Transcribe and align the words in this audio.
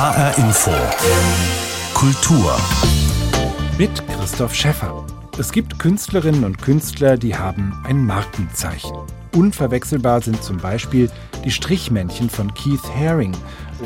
HR 0.00 0.38
Info. 0.38 0.70
Kultur. 1.92 2.56
Mit 3.76 3.90
Christoph 4.08 4.54
Schäffer. 4.54 5.04
Es 5.38 5.52
gibt 5.52 5.78
Künstlerinnen 5.78 6.44
und 6.44 6.56
Künstler, 6.56 7.18
die 7.18 7.36
haben 7.36 7.78
ein 7.84 8.06
Markenzeichen. 8.06 8.96
Unverwechselbar 9.36 10.22
sind 10.22 10.42
zum 10.42 10.56
Beispiel 10.56 11.10
die 11.44 11.50
Strichmännchen 11.50 12.30
von 12.30 12.54
Keith 12.54 12.82
Haring 12.96 13.36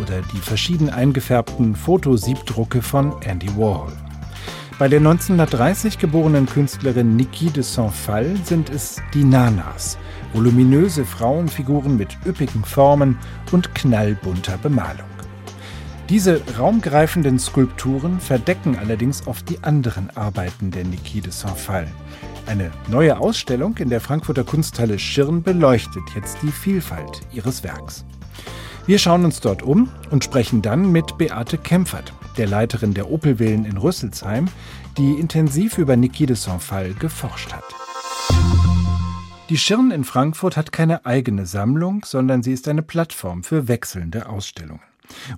oder 0.00 0.22
die 0.32 0.38
verschieden 0.38 0.88
eingefärbten 0.88 1.75
Fotosiebdrucke 1.75 2.81
von 2.81 3.21
Andy 3.23 3.49
Warhol. 3.57 3.93
Bei 4.79 4.87
der 4.87 5.01
1930 5.01 5.99
geborenen 5.99 6.46
Künstlerin 6.46 7.17
Niki 7.17 7.51
de 7.51 7.65
Saint-Phal 7.65 8.37
sind 8.45 8.71
es 8.71 9.03
die 9.15 9.25
Nanas, 9.25 9.99
voluminöse 10.33 11.05
Frauenfiguren 11.05 11.96
mit 11.96 12.17
üppigen 12.25 12.65
Formen 12.65 13.19
und 13.51 13.75
knallbunter 13.75 14.59
Bemalung. 14.59 15.14
Diese 16.11 16.43
raumgreifenden 16.59 17.39
Skulpturen 17.39 18.21
verdecken 18.21 18.76
allerdings 18.76 19.26
oft 19.26 19.49
die 19.49 19.63
anderen 19.63 20.14
Arbeiten 20.14 20.71
der 20.71 20.85
Niki 20.85 21.22
de 21.22 21.32
Saint-Phal. 21.32 21.86
Eine 22.46 22.71
neue 22.89 23.18
Ausstellung 23.18 23.79
in 23.79 23.89
der 23.89 24.03
Frankfurter 24.03 24.44
Kunsthalle 24.44 24.99
Schirn 24.99 25.43
beleuchtet 25.43 26.03
jetzt 26.14 26.36
die 26.43 26.53
Vielfalt 26.53 27.22
ihres 27.32 27.64
Werks. 27.64 28.04
Wir 28.85 28.99
schauen 28.99 29.25
uns 29.25 29.40
dort 29.40 29.63
um 29.63 29.89
und 30.11 30.22
sprechen 30.22 30.61
dann 30.61 30.93
mit 30.93 31.17
Beate 31.17 31.57
Kempfert, 31.57 32.12
der 32.36 32.48
Leiterin 32.48 32.92
der 32.92 33.11
Opelvillen 33.11 33.64
in 33.64 33.78
Rüsselsheim, 33.78 34.48
die 34.98 35.14
intensiv 35.14 35.78
über 35.78 35.97
Niki 35.97 36.27
de 36.27 36.36
Saint-Phal 36.36 36.92
geforscht 36.92 37.55
hat. 37.55 37.64
Die 39.48 39.56
Schirn 39.56 39.91
in 39.91 40.05
Frankfurt 40.05 40.58
hat 40.58 40.70
keine 40.70 41.06
eigene 41.06 41.47
Sammlung, 41.47 42.05
sondern 42.05 42.42
sie 42.42 42.52
ist 42.52 42.69
eine 42.69 42.83
Plattform 42.83 43.42
für 43.42 43.69
wechselnde 43.69 44.28
Ausstellungen. 44.28 44.83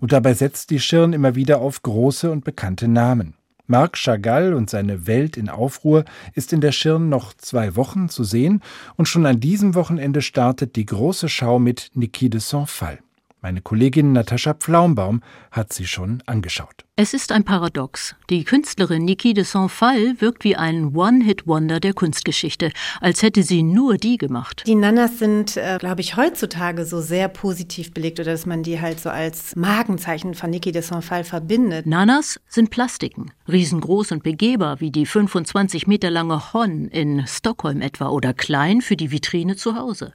Und 0.00 0.12
dabei 0.12 0.34
setzt 0.34 0.70
die 0.70 0.80
Schirn 0.80 1.12
immer 1.12 1.34
wieder 1.34 1.60
auf 1.60 1.82
große 1.82 2.30
und 2.30 2.44
bekannte 2.44 2.88
Namen. 2.88 3.34
Marc 3.66 3.96
Chagall 3.96 4.54
und 4.54 4.70
seine 4.70 5.06
Welt 5.06 5.36
in 5.36 5.48
Aufruhr 5.48 6.04
ist 6.34 6.52
in 6.52 6.60
der 6.60 6.72
Schirn 6.72 7.08
noch 7.08 7.34
zwei 7.34 7.74
Wochen 7.74 8.08
zu 8.08 8.22
sehen 8.22 8.62
und 8.94 9.06
schon 9.06 9.26
an 9.26 9.40
diesem 9.40 9.74
Wochenende 9.74 10.22
startet 10.22 10.76
die 10.76 10.86
große 10.86 11.28
Schau 11.28 11.58
mit 11.58 11.90
Niki 11.94 12.30
de 12.30 12.40
Saint-Phal. 12.40 13.00
Meine 13.42 13.60
Kollegin 13.60 14.12
Natascha 14.12 14.54
Pflaumbaum 14.54 15.20
hat 15.50 15.72
sie 15.72 15.86
schon 15.86 16.22
angeschaut. 16.26 16.85
Es 16.98 17.12
ist 17.12 17.30
ein 17.30 17.44
Paradox. 17.44 18.14
Die 18.30 18.44
Künstlerin 18.44 19.04
Niki 19.04 19.34
de 19.34 19.44
Saint-Phal 19.44 20.18
wirkt 20.18 20.44
wie 20.44 20.56
ein 20.56 20.96
One-Hit-Wonder 20.96 21.78
der 21.78 21.92
Kunstgeschichte, 21.92 22.72
als 23.02 23.20
hätte 23.20 23.42
sie 23.42 23.62
nur 23.62 23.98
die 23.98 24.16
gemacht. 24.16 24.62
Die 24.66 24.74
Nanas 24.74 25.18
sind, 25.18 25.58
äh, 25.58 25.76
glaube 25.78 26.00
ich, 26.00 26.16
heutzutage 26.16 26.86
so 26.86 27.02
sehr 27.02 27.28
positiv 27.28 27.92
belegt 27.92 28.18
oder 28.18 28.32
dass 28.32 28.46
man 28.46 28.62
die 28.62 28.80
halt 28.80 28.98
so 28.98 29.10
als 29.10 29.54
Markenzeichen 29.56 30.32
von 30.32 30.48
Niki 30.48 30.72
de 30.72 30.80
Saint-Phal 30.80 31.24
verbindet. 31.24 31.84
Nanas 31.84 32.40
sind 32.48 32.70
Plastiken, 32.70 33.30
riesengroß 33.46 34.12
und 34.12 34.22
begehbar 34.22 34.80
wie 34.80 34.90
die 34.90 35.04
25 35.04 35.86
Meter 35.86 36.10
lange 36.10 36.54
Hon 36.54 36.88
in 36.88 37.26
Stockholm 37.26 37.82
etwa 37.82 38.08
oder 38.08 38.32
klein 38.32 38.80
für 38.80 38.96
die 38.96 39.10
Vitrine 39.10 39.56
zu 39.56 39.76
Hause. 39.76 40.14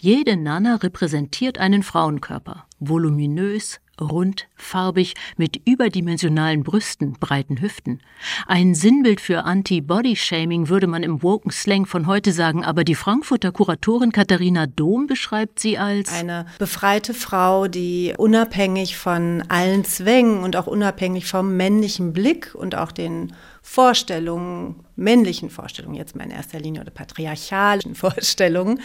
Jede 0.00 0.36
Nana 0.36 0.74
repräsentiert 0.74 1.58
einen 1.58 1.84
Frauenkörper, 1.84 2.66
voluminös, 2.78 3.80
rund, 4.00 4.48
farbig, 4.56 5.14
mit 5.36 5.60
überdimensionalen 5.66 6.62
Brüsten, 6.62 7.14
breiten 7.14 7.60
Hüften. 7.60 8.00
Ein 8.46 8.74
Sinnbild 8.74 9.20
für 9.20 9.44
Anti-Body-Shaming 9.44 10.68
würde 10.68 10.86
man 10.86 11.02
im 11.02 11.22
woken 11.22 11.50
Slang 11.50 11.86
von 11.86 12.06
heute 12.06 12.32
sagen, 12.32 12.64
aber 12.64 12.84
die 12.84 12.94
Frankfurter 12.94 13.52
Kuratorin 13.52 14.12
Katharina 14.12 14.66
Dohm 14.66 15.06
beschreibt 15.06 15.60
sie 15.60 15.78
als 15.78 16.12
eine 16.12 16.46
befreite 16.58 17.14
Frau, 17.14 17.68
die 17.68 18.14
unabhängig 18.16 18.96
von 18.96 19.44
allen 19.48 19.84
Zwängen 19.84 20.42
und 20.42 20.56
auch 20.56 20.66
unabhängig 20.66 21.26
vom 21.26 21.56
männlichen 21.56 22.12
Blick 22.12 22.54
und 22.54 22.74
auch 22.74 22.92
den 22.92 23.32
Vorstellungen, 23.62 24.84
männlichen 24.94 25.50
Vorstellungen, 25.50 25.96
jetzt 25.96 26.14
mal 26.14 26.24
in 26.24 26.30
erster 26.30 26.60
Linie 26.60 26.82
oder 26.82 26.90
patriarchalischen 26.90 27.94
Vorstellungen 27.96 28.80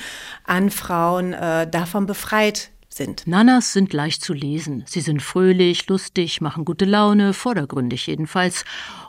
an 0.46 0.72
Frauen 0.72 1.34
äh, 1.34 1.70
davon 1.70 2.06
befreit 2.06 2.72
sind. 2.94 3.28
Nanas 3.28 3.74
sind 3.74 3.94
leicht 3.94 4.24
zu 4.24 4.34
lesen. 4.34 4.84
Sie 4.88 5.02
sind 5.02 5.22
fröhlich, 5.22 5.88
lustig, 5.88 6.42
machen 6.42 6.66
gute 6.66 6.86
Laune, 6.86 7.34
vordergründig 7.34 8.08
jedenfalls 8.08 8.66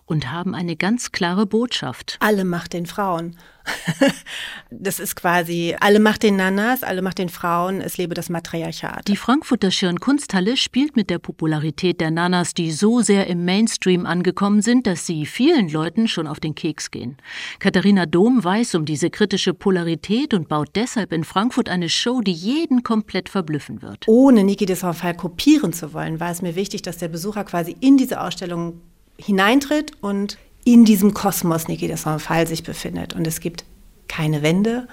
und 0.06 0.30
haben 0.30 0.54
eine 0.54 0.76
ganz 0.76 1.12
klare 1.12 1.46
Botschaft. 1.46 2.16
Alle 2.20 2.44
Macht 2.44 2.72
den 2.72 2.86
Frauen. 2.86 3.36
das 4.70 4.98
ist 4.98 5.14
quasi 5.14 5.76
alle 5.80 6.00
Macht 6.00 6.22
den 6.22 6.36
Nanas, 6.36 6.82
alle 6.82 7.02
Macht 7.02 7.18
den 7.18 7.28
Frauen, 7.28 7.80
es 7.80 7.96
lebe 7.96 8.14
das 8.14 8.28
Matriarchat. 8.28 9.06
Die 9.08 9.16
Frankfurter 9.16 9.70
Schirn 9.70 10.00
Kunsthalle 10.00 10.56
spielt 10.56 10.96
mit 10.96 11.10
der 11.10 11.18
Popularität 11.18 12.00
der 12.00 12.10
Nanas, 12.10 12.54
die 12.54 12.72
so 12.72 13.00
sehr 13.00 13.28
im 13.28 13.44
Mainstream 13.44 14.06
angekommen 14.06 14.62
sind, 14.62 14.86
dass 14.86 15.06
sie 15.06 15.26
vielen 15.26 15.68
Leuten 15.68 16.08
schon 16.08 16.26
auf 16.26 16.40
den 16.40 16.54
Keks 16.54 16.90
gehen. 16.90 17.16
Katharina 17.60 18.06
Dom 18.06 18.42
weiß 18.42 18.74
um 18.74 18.84
diese 18.84 19.10
kritische 19.10 19.54
Polarität 19.54 20.34
und 20.34 20.48
baut 20.48 20.70
deshalb 20.74 21.12
in 21.12 21.24
Frankfurt 21.24 21.68
eine 21.68 21.88
Show, 21.88 22.20
die 22.20 22.32
jeden 22.32 22.82
komplett 22.82 23.28
verblüffen 23.28 23.82
wird. 23.82 24.08
Ohne 24.08 24.44
Niki 24.44 24.66
de 24.66 24.76
Saint-Phal 24.76 25.14
kopieren 25.14 25.72
zu 25.72 25.92
wollen, 25.92 26.18
war 26.20 26.30
es 26.30 26.42
mir 26.42 26.56
wichtig, 26.56 26.82
dass 26.82 26.98
der 26.98 27.08
Besucher 27.08 27.44
quasi 27.44 27.76
in 27.80 27.96
diese 27.96 28.20
Ausstellung 28.20 28.80
hineintritt 29.24 29.92
und 30.00 30.38
in 30.64 30.84
diesem 30.84 31.14
Kosmos 31.14 31.68
Niki 31.68 31.86
de 31.86 31.96
Saint-Phal 31.96 32.46
sich 32.46 32.62
befindet. 32.62 33.14
Und 33.14 33.26
es 33.26 33.40
gibt 33.40 33.64
keine 34.08 34.42
Wände 34.42 34.88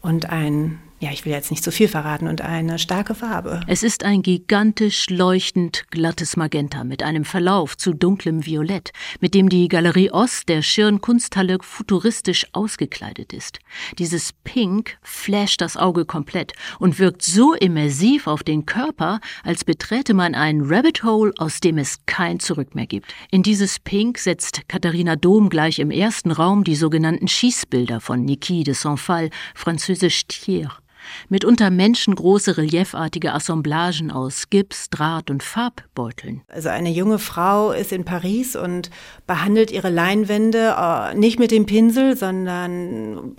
und 0.00 0.30
ein 0.30 0.80
ja, 1.00 1.12
ich 1.12 1.24
will 1.24 1.32
jetzt 1.32 1.50
nicht 1.50 1.62
zu 1.62 1.70
viel 1.70 1.86
verraten, 1.86 2.26
und 2.26 2.40
eine 2.40 2.78
starke 2.78 3.14
Farbe. 3.14 3.60
Es 3.68 3.84
ist 3.84 4.04
ein 4.04 4.22
gigantisch 4.22 5.08
leuchtend 5.08 5.84
glattes 5.90 6.36
Magenta 6.36 6.82
mit 6.82 7.04
einem 7.04 7.24
Verlauf 7.24 7.76
zu 7.76 7.92
dunklem 7.92 8.44
Violett, 8.44 8.92
mit 9.20 9.34
dem 9.34 9.48
die 9.48 9.68
Galerie 9.68 10.10
Ost 10.10 10.48
der 10.48 10.62
Schirn 10.62 11.00
Kunsthalle 11.00 11.58
futuristisch 11.60 12.46
ausgekleidet 12.52 13.32
ist. 13.32 13.60
Dieses 13.98 14.32
Pink 14.42 14.98
flasht 15.02 15.60
das 15.60 15.76
Auge 15.76 16.04
komplett 16.04 16.52
und 16.80 16.98
wirkt 16.98 17.22
so 17.22 17.54
immersiv 17.54 18.26
auf 18.26 18.42
den 18.42 18.66
Körper, 18.66 19.20
als 19.44 19.64
beträte 19.64 20.14
man 20.14 20.34
ein 20.34 20.62
Rabbit 20.62 21.04
Hole, 21.04 21.32
aus 21.38 21.60
dem 21.60 21.78
es 21.78 21.98
kein 22.06 22.40
Zurück 22.40 22.74
mehr 22.74 22.86
gibt. 22.86 23.14
In 23.30 23.44
dieses 23.44 23.78
Pink 23.78 24.18
setzt 24.18 24.68
Katharina 24.68 25.14
Dom 25.14 25.48
gleich 25.48 25.78
im 25.78 25.92
ersten 25.92 26.32
Raum 26.32 26.64
die 26.64 26.76
sogenannten 26.76 27.28
Schießbilder 27.28 28.00
von 28.00 28.24
Niki 28.24 28.64
de 28.64 28.74
Saint-Phal, 28.74 29.30
französisch 29.54 30.26
Thiers 30.26 30.72
mitunter 31.28 31.70
menschengroße 31.70 32.56
reliefartige 32.56 33.32
Assemblagen 33.32 34.10
aus 34.10 34.50
Gips, 34.50 34.90
Draht 34.90 35.30
und 35.30 35.42
Farbbeuteln. 35.42 36.42
Also 36.48 36.68
eine 36.68 36.90
junge 36.90 37.18
Frau 37.18 37.72
ist 37.72 37.92
in 37.92 38.04
Paris 38.04 38.56
und 38.56 38.90
behandelt 39.26 39.70
ihre 39.70 39.90
Leinwände 39.90 40.74
äh, 40.78 41.14
nicht 41.14 41.38
mit 41.38 41.50
dem 41.50 41.66
Pinsel, 41.66 42.16
sondern 42.16 43.36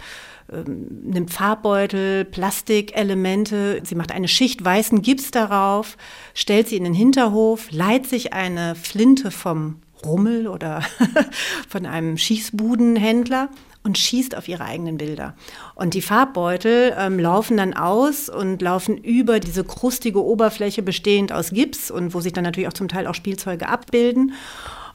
ähm, 0.51 0.87
nimmt 1.03 1.31
Farbbeutel, 1.31 2.25
Plastikelemente, 2.25 3.81
sie 3.83 3.95
macht 3.95 4.11
eine 4.11 4.27
Schicht 4.27 4.63
weißen 4.63 5.01
Gips 5.01 5.31
darauf, 5.31 5.97
stellt 6.33 6.67
sie 6.67 6.77
in 6.77 6.83
den 6.83 6.93
Hinterhof, 6.93 7.71
leiht 7.71 8.07
sich 8.07 8.33
eine 8.33 8.75
Flinte 8.75 9.31
vom 9.31 9.81
Rummel 10.05 10.47
oder 10.47 10.81
von 11.67 11.85
einem 11.85 12.17
Schießbudenhändler 12.17 13.49
und 13.89 13.97
schießt 13.97 14.37
auf 14.37 14.47
ihre 14.47 14.65
eigenen 14.65 14.99
Bilder. 14.99 15.33
Und 15.73 15.95
die 15.95 16.03
Farbbeutel 16.03 16.93
ähm, 16.95 17.17
laufen 17.17 17.57
dann 17.57 17.73
aus 17.73 18.29
und 18.29 18.61
laufen 18.61 18.99
über 18.99 19.39
diese 19.39 19.63
krustige 19.63 20.23
Oberfläche 20.23 20.83
bestehend 20.83 21.31
aus 21.31 21.49
Gips 21.49 21.89
und 21.89 22.13
wo 22.13 22.21
sich 22.21 22.31
dann 22.31 22.43
natürlich 22.43 22.67
auch 22.67 22.73
zum 22.73 22.87
Teil 22.87 23.07
auch 23.07 23.15
Spielzeuge 23.15 23.67
abbilden. 23.67 24.33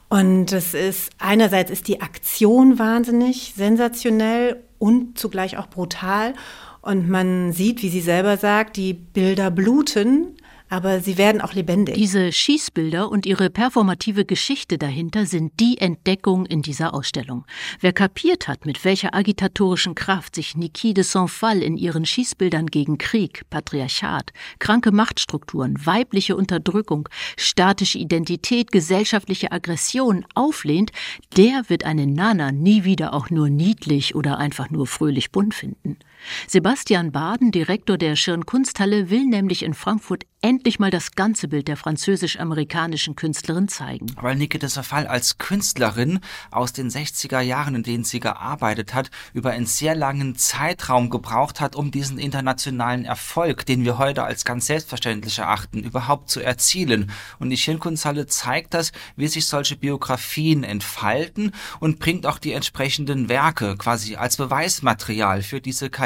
Und 0.07 0.53
es 0.53 0.73
ist 0.73 1.11
einerseits 1.17 1.71
ist 1.71 1.89
die 1.89 1.99
Aktion 1.99 2.79
wahnsinnig 2.79 3.51
sensationell 3.57 4.63
und 4.79 5.19
zugleich 5.19 5.57
auch 5.57 5.67
brutal. 5.67 6.33
Und 6.81 7.09
man 7.09 7.51
sieht, 7.51 7.81
wie 7.81 7.89
sie 7.89 7.99
selber 7.99 8.37
sagt, 8.37 8.77
die 8.77 8.93
Bilder 8.93 9.51
bluten, 9.51 10.37
aber 10.69 10.99
sie 10.99 11.17
werden 11.17 11.41
auch 11.41 11.53
lebendig. 11.53 11.95
Diese 11.95 12.31
Schießbilder 12.31 13.09
und 13.09 13.25
ihre 13.25 13.49
performative 13.49 14.25
Geschichte 14.25 14.77
dahinter 14.77 15.25
sind 15.25 15.59
die 15.59 15.77
Entdeckung 15.77 16.45
in 16.45 16.61
dieser 16.61 16.93
Ausstellung. 16.93 17.45
Wer 17.79 17.93
kapiert 17.93 18.47
hat, 18.47 18.65
mit 18.65 18.83
welcher 18.83 19.13
agitatorischen 19.13 19.95
Kraft 19.95 20.35
sich 20.35 20.55
Niki 20.55 20.93
de 20.93 21.03
Saint-Phal 21.03 21.61
in 21.61 21.77
ihren 21.77 22.05
Schießbildern 22.05 22.67
gegen 22.67 22.97
Krieg, 22.97 23.43
Patriarchat, 23.49 24.31
kranke 24.59 24.91
Machtstrukturen, 24.91 25.85
weibliche 25.85 26.35
Unterdrückung, 26.35 27.07
statische 27.37 27.97
Identität, 27.97 28.71
gesellschaftliche 28.71 29.51
Aggression 29.51 30.25
auflehnt, 30.33 30.91
der 31.37 31.63
wird 31.67 31.83
eine 31.83 32.07
Nana 32.07 32.51
nie 32.51 32.83
wieder 32.83 33.13
auch 33.13 33.29
nur 33.29 33.49
niedlich 33.49 34.15
oder 34.15 34.37
einfach 34.37 34.69
nur 34.69 34.87
fröhlich 34.87 35.31
bunt 35.31 35.53
finden. 35.53 35.97
Sebastian 36.47 37.11
Baden, 37.11 37.51
Direktor 37.51 37.97
der 37.97 38.15
Schirn 38.15 38.45
Kunsthalle, 38.45 39.09
will 39.09 39.25
nämlich 39.25 39.63
in 39.63 39.73
Frankfurt 39.73 40.23
endlich 40.41 40.77
mal 40.77 40.91
das 40.91 41.13
ganze 41.13 41.47
Bild 41.47 41.67
der 41.67 41.75
französisch-amerikanischen 41.75 43.15
Künstlerin 43.15 43.67
zeigen. 43.67 44.05
Weil 44.21 44.35
Niki 44.35 44.59
de 44.59 44.69
Safal 44.69 45.07
als 45.07 45.39
Künstlerin 45.39 46.19
aus 46.51 46.71
den 46.71 46.89
60er 46.89 47.39
Jahren, 47.39 47.73
in 47.73 47.83
denen 47.83 48.03
sie 48.03 48.19
gearbeitet 48.19 48.93
hat, 48.93 49.09
über 49.33 49.51
einen 49.51 49.65
sehr 49.65 49.95
langen 49.95 50.35
Zeitraum 50.35 51.09
gebraucht 51.09 51.61
hat, 51.61 51.75
um 51.75 51.89
diesen 51.89 52.19
internationalen 52.19 53.05
Erfolg, 53.05 53.65
den 53.65 53.85
wir 53.85 53.97
heute 53.97 54.23
als 54.23 54.45
ganz 54.45 54.67
selbstverständlich 54.67 55.39
erachten, 55.39 55.79
überhaupt 55.79 56.29
zu 56.29 56.41
erzielen. 56.41 57.11
Und 57.39 57.49
die 57.49 57.57
Schirnkunsthalle 57.57 58.27
zeigt 58.27 58.75
das, 58.75 58.91
wie 59.15 59.27
sich 59.27 59.47
solche 59.47 59.77
Biografien 59.77 60.63
entfalten 60.63 61.53
und 61.79 61.99
bringt 61.99 62.27
auch 62.27 62.37
die 62.37 62.53
entsprechenden 62.53 63.29
Werke 63.29 63.77
quasi 63.77 64.15
als 64.15 64.37
Beweismaterial 64.37 65.41
für 65.41 65.59
diese 65.59 65.89
Karriere. 65.89 66.04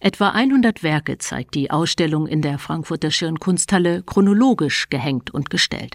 Etwa 0.00 0.30
100 0.30 0.82
Werke 0.82 1.18
zeigt 1.18 1.54
die 1.54 1.70
Ausstellung 1.70 2.26
in 2.26 2.42
der 2.42 2.58
Frankfurter 2.58 3.10
Schirnkunsthalle 3.10 4.02
chronologisch 4.02 4.88
gehängt 4.90 5.32
und 5.32 5.50
gestellt. 5.50 5.94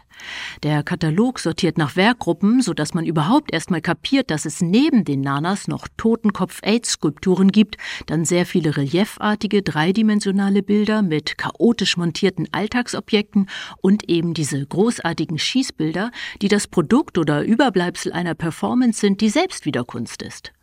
Der 0.63 0.83
Katalog 0.83 1.39
sortiert 1.39 1.77
nach 1.77 1.95
Werkgruppen, 1.95 2.61
so 2.61 2.73
dass 2.73 2.93
man 2.93 3.05
überhaupt 3.05 3.51
erstmal 3.53 3.81
kapiert, 3.81 4.31
dass 4.31 4.45
es 4.45 4.61
neben 4.61 5.03
den 5.05 5.21
Nanas 5.21 5.67
noch 5.67 5.87
Totenkopf-AIDS-Skulpturen 5.97 7.51
gibt, 7.51 7.77
dann 8.05 8.25
sehr 8.25 8.45
viele 8.45 8.77
reliefartige, 8.77 9.61
dreidimensionale 9.61 10.63
Bilder 10.63 11.01
mit 11.01 11.37
chaotisch 11.37 11.97
montierten 11.97 12.47
Alltagsobjekten 12.51 13.49
und 13.81 14.09
eben 14.09 14.33
diese 14.33 14.65
großartigen 14.65 15.39
Schießbilder, 15.39 16.11
die 16.41 16.47
das 16.47 16.67
Produkt 16.67 17.17
oder 17.17 17.43
Überbleibsel 17.43 18.13
einer 18.13 18.35
Performance 18.35 18.99
sind, 18.99 19.21
die 19.21 19.29
selbst 19.29 19.65
wieder 19.65 19.83
Kunst 19.83 20.21
ist. 20.21 20.53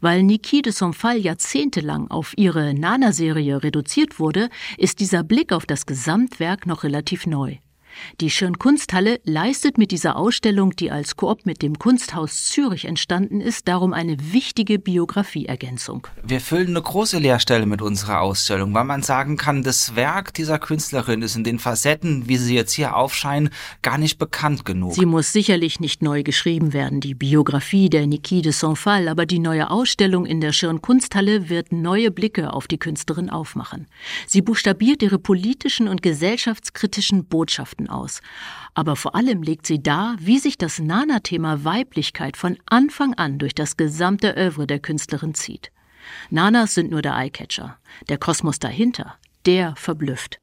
Weil 0.00 0.22
Niki 0.22 0.62
de 0.62 0.72
Sonfal 0.72 1.18
jahrzehntelang 1.18 2.10
auf 2.10 2.32
ihre 2.36 2.74
Nana-Serie 2.74 3.62
reduziert 3.62 4.18
wurde, 4.18 4.48
ist 4.78 5.00
dieser 5.00 5.22
Blick 5.22 5.52
auf 5.52 5.66
das 5.66 5.86
Gesamtwerk 5.86 6.66
noch 6.66 6.84
relativ 6.84 7.26
neu. 7.26 7.56
Die 8.20 8.30
Schirn-Kunsthalle 8.30 9.20
leistet 9.24 9.78
mit 9.78 9.90
dieser 9.90 10.16
Ausstellung, 10.16 10.74
die 10.76 10.90
als 10.90 11.16
Koop 11.16 11.46
mit 11.46 11.62
dem 11.62 11.78
Kunsthaus 11.78 12.46
Zürich 12.46 12.84
entstanden 12.84 13.40
ist, 13.40 13.68
darum 13.68 13.92
eine 13.92 14.16
wichtige 14.32 14.78
Biografieergänzung. 14.78 16.06
Wir 16.22 16.40
füllen 16.40 16.68
eine 16.68 16.82
große 16.82 17.18
Leerstelle 17.18 17.66
mit 17.66 17.82
unserer 17.82 18.20
Ausstellung, 18.20 18.74
weil 18.74 18.84
man 18.84 19.02
sagen 19.02 19.36
kann, 19.36 19.62
das 19.62 19.96
Werk 19.96 20.34
dieser 20.34 20.58
Künstlerin 20.58 21.22
ist 21.22 21.36
in 21.36 21.44
den 21.44 21.58
Facetten, 21.58 22.28
wie 22.28 22.36
sie 22.36 22.54
jetzt 22.54 22.72
hier 22.72 22.96
aufscheinen, 22.96 23.50
gar 23.82 23.98
nicht 23.98 24.18
bekannt 24.18 24.64
genug. 24.64 24.94
Sie 24.94 25.06
muss 25.06 25.32
sicherlich 25.32 25.80
nicht 25.80 26.02
neu 26.02 26.22
geschrieben 26.22 26.72
werden, 26.72 27.00
die 27.00 27.14
Biografie 27.14 27.90
der 27.90 28.06
Niki 28.06 28.42
de 28.42 28.52
Sonfal, 28.52 29.08
aber 29.08 29.26
die 29.26 29.38
neue 29.38 29.70
Ausstellung 29.70 30.26
in 30.26 30.40
der 30.40 30.52
Schirn-Kunsthalle 30.52 31.48
wird 31.48 31.72
neue 31.72 32.10
Blicke 32.10 32.52
auf 32.52 32.66
die 32.66 32.78
Künstlerin 32.78 33.30
aufmachen. 33.30 33.86
Sie 34.26 34.42
buchstabiert 34.42 35.02
ihre 35.02 35.18
politischen 35.18 35.88
und 35.88 36.02
gesellschaftskritischen 36.02 37.24
Botschaften 37.24 37.85
Menschen 37.86 37.90
aus. 37.90 38.20
Aber 38.74 38.96
vor 38.96 39.14
allem 39.14 39.42
legt 39.42 39.66
sie 39.66 39.82
dar, 39.82 40.16
wie 40.18 40.38
sich 40.38 40.58
das 40.58 40.78
Nana-Thema 40.78 41.64
Weiblichkeit 41.64 42.36
von 42.36 42.58
Anfang 42.66 43.14
an 43.14 43.38
durch 43.38 43.54
das 43.54 43.76
gesamte 43.76 44.36
Övre 44.36 44.66
der 44.66 44.80
Künstlerin 44.80 45.34
zieht. 45.34 45.72
Nanas 46.30 46.74
sind 46.74 46.90
nur 46.90 47.02
der 47.02 47.16
Eyecatcher. 47.16 47.78
Der 48.08 48.18
Kosmos 48.18 48.58
dahinter, 48.58 49.16
der 49.44 49.74
verblüfft. 49.76 50.38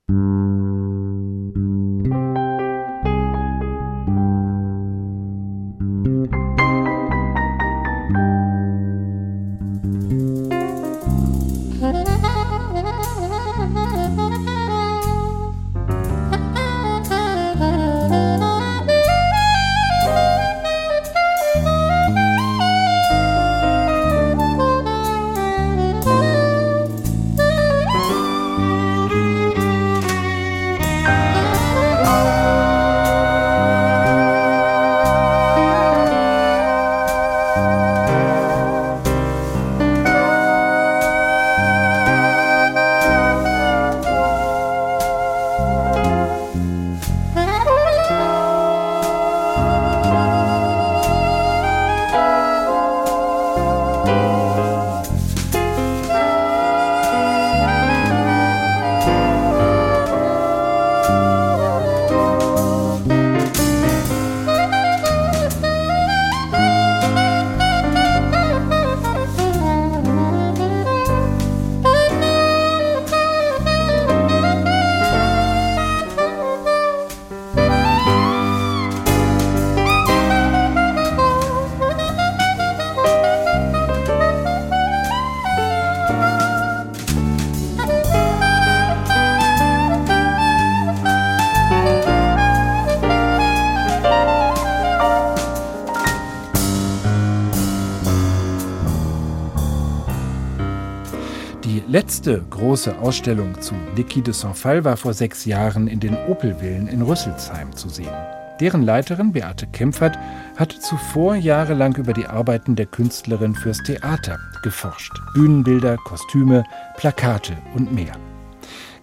Letzte 102.04 102.44
große 102.50 102.98
Ausstellung 102.98 103.62
zu 103.62 103.74
Niki 103.96 104.22
de 104.22 104.34
Saint-Phal 104.34 104.84
war 104.84 104.98
vor 104.98 105.14
sechs 105.14 105.46
Jahren 105.46 105.88
in 105.88 106.02
den 106.02 106.18
Opelvillen 106.28 106.90
in 106.90 107.02
Rüsselsheim 107.02 107.74
zu 107.74 107.88
sehen. 107.88 108.12
Deren 108.60 108.84
Leiterin 108.84 109.32
Beate 109.32 109.68
Kempfert 109.68 110.20
hatte 110.58 110.78
zuvor 110.80 111.36
jahrelang 111.36 111.96
über 111.96 112.12
die 112.12 112.26
Arbeiten 112.26 112.76
der 112.76 112.88
Künstlerin 112.88 113.56
fürs 113.56 113.82
Theater 113.84 114.38
geforscht. 114.64 115.14
Bühnenbilder, 115.34 115.96
Kostüme, 115.96 116.66
Plakate 116.98 117.54
und 117.74 117.94
mehr. 117.94 118.12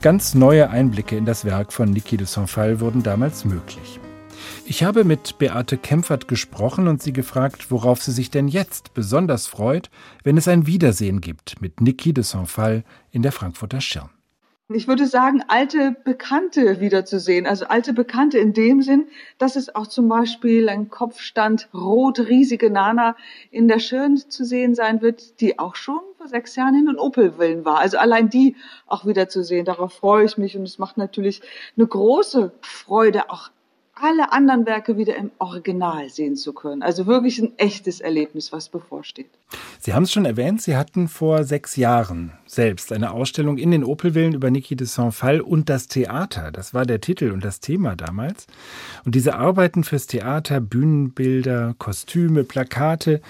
Ganz 0.02 0.34
neue 0.34 0.68
Einblicke 0.68 1.16
in 1.16 1.24
das 1.24 1.46
Werk 1.46 1.72
von 1.72 1.88
Niki 1.90 2.18
de 2.18 2.26
Saint-Phal 2.26 2.80
wurden 2.80 3.02
damals 3.02 3.46
möglich. 3.46 3.98
Ich 4.70 4.84
habe 4.84 5.02
mit 5.02 5.36
Beate 5.38 5.76
Kempfert 5.76 6.28
gesprochen 6.28 6.86
und 6.86 7.02
sie 7.02 7.12
gefragt, 7.12 7.72
worauf 7.72 8.04
sie 8.04 8.12
sich 8.12 8.30
denn 8.30 8.46
jetzt 8.46 8.94
besonders 8.94 9.48
freut, 9.48 9.90
wenn 10.22 10.36
es 10.36 10.46
ein 10.46 10.68
Wiedersehen 10.68 11.20
gibt 11.20 11.60
mit 11.60 11.80
Niki 11.80 12.14
de 12.14 12.22
Saint-Phal 12.22 12.84
in 13.10 13.22
der 13.22 13.32
Frankfurter 13.32 13.80
Schirn. 13.80 14.10
Ich 14.68 14.86
würde 14.86 15.08
sagen, 15.08 15.42
alte 15.48 15.96
Bekannte 16.04 16.78
wiederzusehen. 16.78 17.48
Also 17.48 17.66
alte 17.66 17.92
Bekannte 17.92 18.38
in 18.38 18.52
dem 18.52 18.80
Sinn, 18.80 19.08
dass 19.38 19.56
es 19.56 19.74
auch 19.74 19.88
zum 19.88 20.08
Beispiel 20.08 20.68
ein 20.68 20.88
Kopfstand 20.88 21.68
rot 21.74 22.20
riesige 22.20 22.70
Nana 22.70 23.16
in 23.50 23.66
der 23.66 23.80
Schirn 23.80 24.18
zu 24.18 24.44
sehen 24.44 24.76
sein 24.76 25.02
wird, 25.02 25.40
die 25.40 25.58
auch 25.58 25.74
schon 25.74 25.98
vor 26.16 26.28
sechs 26.28 26.54
Jahren 26.54 26.76
in 26.76 26.86
den 26.86 26.96
Opelwillen 26.96 27.64
war. 27.64 27.78
Also 27.78 27.98
allein 27.98 28.30
die 28.30 28.54
auch 28.86 29.04
wiederzusehen, 29.04 29.64
darauf 29.64 29.94
freue 29.94 30.26
ich 30.26 30.38
mich 30.38 30.56
und 30.56 30.62
es 30.62 30.78
macht 30.78 30.96
natürlich 30.96 31.42
eine 31.76 31.88
große 31.88 32.52
Freude, 32.60 33.30
auch 33.30 33.50
alle 34.02 34.32
anderen 34.32 34.66
Werke 34.66 34.96
wieder 34.96 35.16
im 35.16 35.30
Original 35.38 36.08
sehen 36.08 36.36
zu 36.36 36.52
können. 36.52 36.82
Also 36.82 37.06
wirklich 37.06 37.38
ein 37.38 37.52
echtes 37.58 38.00
Erlebnis, 38.00 38.52
was 38.52 38.68
bevorsteht. 38.68 39.28
Sie 39.78 39.94
haben 39.94 40.04
es 40.04 40.12
schon 40.12 40.24
erwähnt, 40.24 40.62
Sie 40.62 40.76
hatten 40.76 41.08
vor 41.08 41.44
sechs 41.44 41.76
Jahren 41.76 42.32
selbst 42.46 42.92
eine 42.92 43.12
Ausstellung 43.12 43.58
in 43.58 43.70
den 43.70 43.84
Opelvillen 43.84 44.34
über 44.34 44.50
Niki 44.50 44.76
de 44.76 44.86
Saint-Phal 44.86 45.40
und 45.40 45.68
das 45.68 45.88
Theater. 45.88 46.52
Das 46.52 46.74
war 46.74 46.86
der 46.86 47.00
Titel 47.00 47.30
und 47.30 47.44
das 47.44 47.60
Thema 47.60 47.96
damals. 47.96 48.46
Und 49.04 49.14
diese 49.14 49.34
Arbeiten 49.34 49.84
fürs 49.84 50.06
Theater, 50.06 50.60
Bühnenbilder, 50.60 51.74
Kostüme, 51.78 52.44
Plakate, 52.44 53.20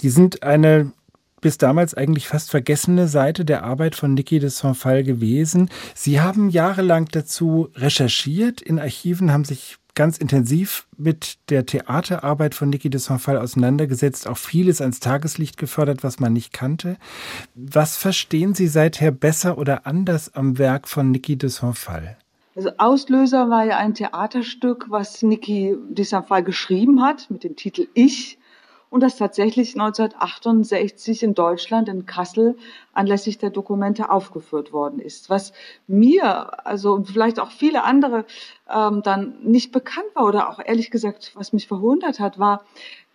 die 0.00 0.10
sind 0.10 0.42
eine 0.42 0.92
bis 1.40 1.58
damals 1.58 1.94
eigentlich 1.94 2.26
fast 2.28 2.50
vergessene 2.50 3.06
Seite 3.06 3.44
der 3.44 3.62
Arbeit 3.62 3.94
von 3.94 4.14
Niki 4.14 4.38
de 4.38 4.48
Saint-Phal 4.48 5.04
gewesen. 5.04 5.70
Sie 5.94 6.20
haben 6.20 6.50
jahrelang 6.50 7.06
dazu 7.12 7.68
recherchiert, 7.76 8.60
in 8.60 8.78
Archiven 8.78 9.32
haben 9.32 9.44
sich 9.44 9.78
ganz 9.98 10.16
intensiv 10.16 10.86
mit 10.96 11.38
der 11.50 11.66
Theaterarbeit 11.66 12.54
von 12.54 12.70
Niki 12.70 12.88
de 12.88 13.00
Saint-Phal 13.00 13.36
auseinandergesetzt, 13.36 14.28
auch 14.28 14.36
vieles 14.36 14.80
ans 14.80 15.00
Tageslicht 15.00 15.56
gefördert, 15.56 16.04
was 16.04 16.20
man 16.20 16.32
nicht 16.32 16.52
kannte. 16.52 16.98
Was 17.56 17.96
verstehen 17.96 18.54
Sie 18.54 18.68
seither 18.68 19.10
besser 19.10 19.58
oder 19.58 19.88
anders 19.88 20.32
am 20.36 20.56
Werk 20.56 20.86
von 20.86 21.10
Niki 21.10 21.36
de 21.36 21.50
Saint-Phal? 21.50 22.16
Also 22.54 22.70
Auslöser 22.78 23.50
war 23.50 23.64
ja 23.64 23.78
ein 23.78 23.94
Theaterstück, 23.94 24.86
was 24.88 25.20
Niki 25.22 25.76
de 25.90 26.04
Saint-Phal 26.04 26.44
geschrieben 26.44 27.02
hat 27.02 27.28
mit 27.28 27.42
dem 27.42 27.56
Titel 27.56 27.88
Ich 27.94 28.38
und 28.90 29.02
das 29.02 29.16
tatsächlich 29.16 29.74
1968 29.74 31.22
in 31.22 31.34
Deutschland, 31.34 31.88
in 31.88 32.06
Kassel, 32.06 32.56
anlässlich 32.92 33.38
der 33.38 33.50
Dokumente 33.50 34.10
aufgeführt 34.10 34.72
worden 34.72 34.98
ist. 34.98 35.30
Was 35.30 35.52
mir, 35.86 36.66
also 36.66 37.02
vielleicht 37.04 37.40
auch 37.40 37.50
viele 37.50 37.84
andere, 37.84 38.24
ähm, 38.68 39.02
dann 39.02 39.38
nicht 39.42 39.72
bekannt 39.72 40.08
war 40.14 40.26
oder 40.26 40.50
auch 40.50 40.60
ehrlich 40.64 40.90
gesagt, 40.90 41.32
was 41.34 41.52
mich 41.52 41.68
verwundert 41.68 42.20
hat, 42.20 42.38
war, 42.38 42.64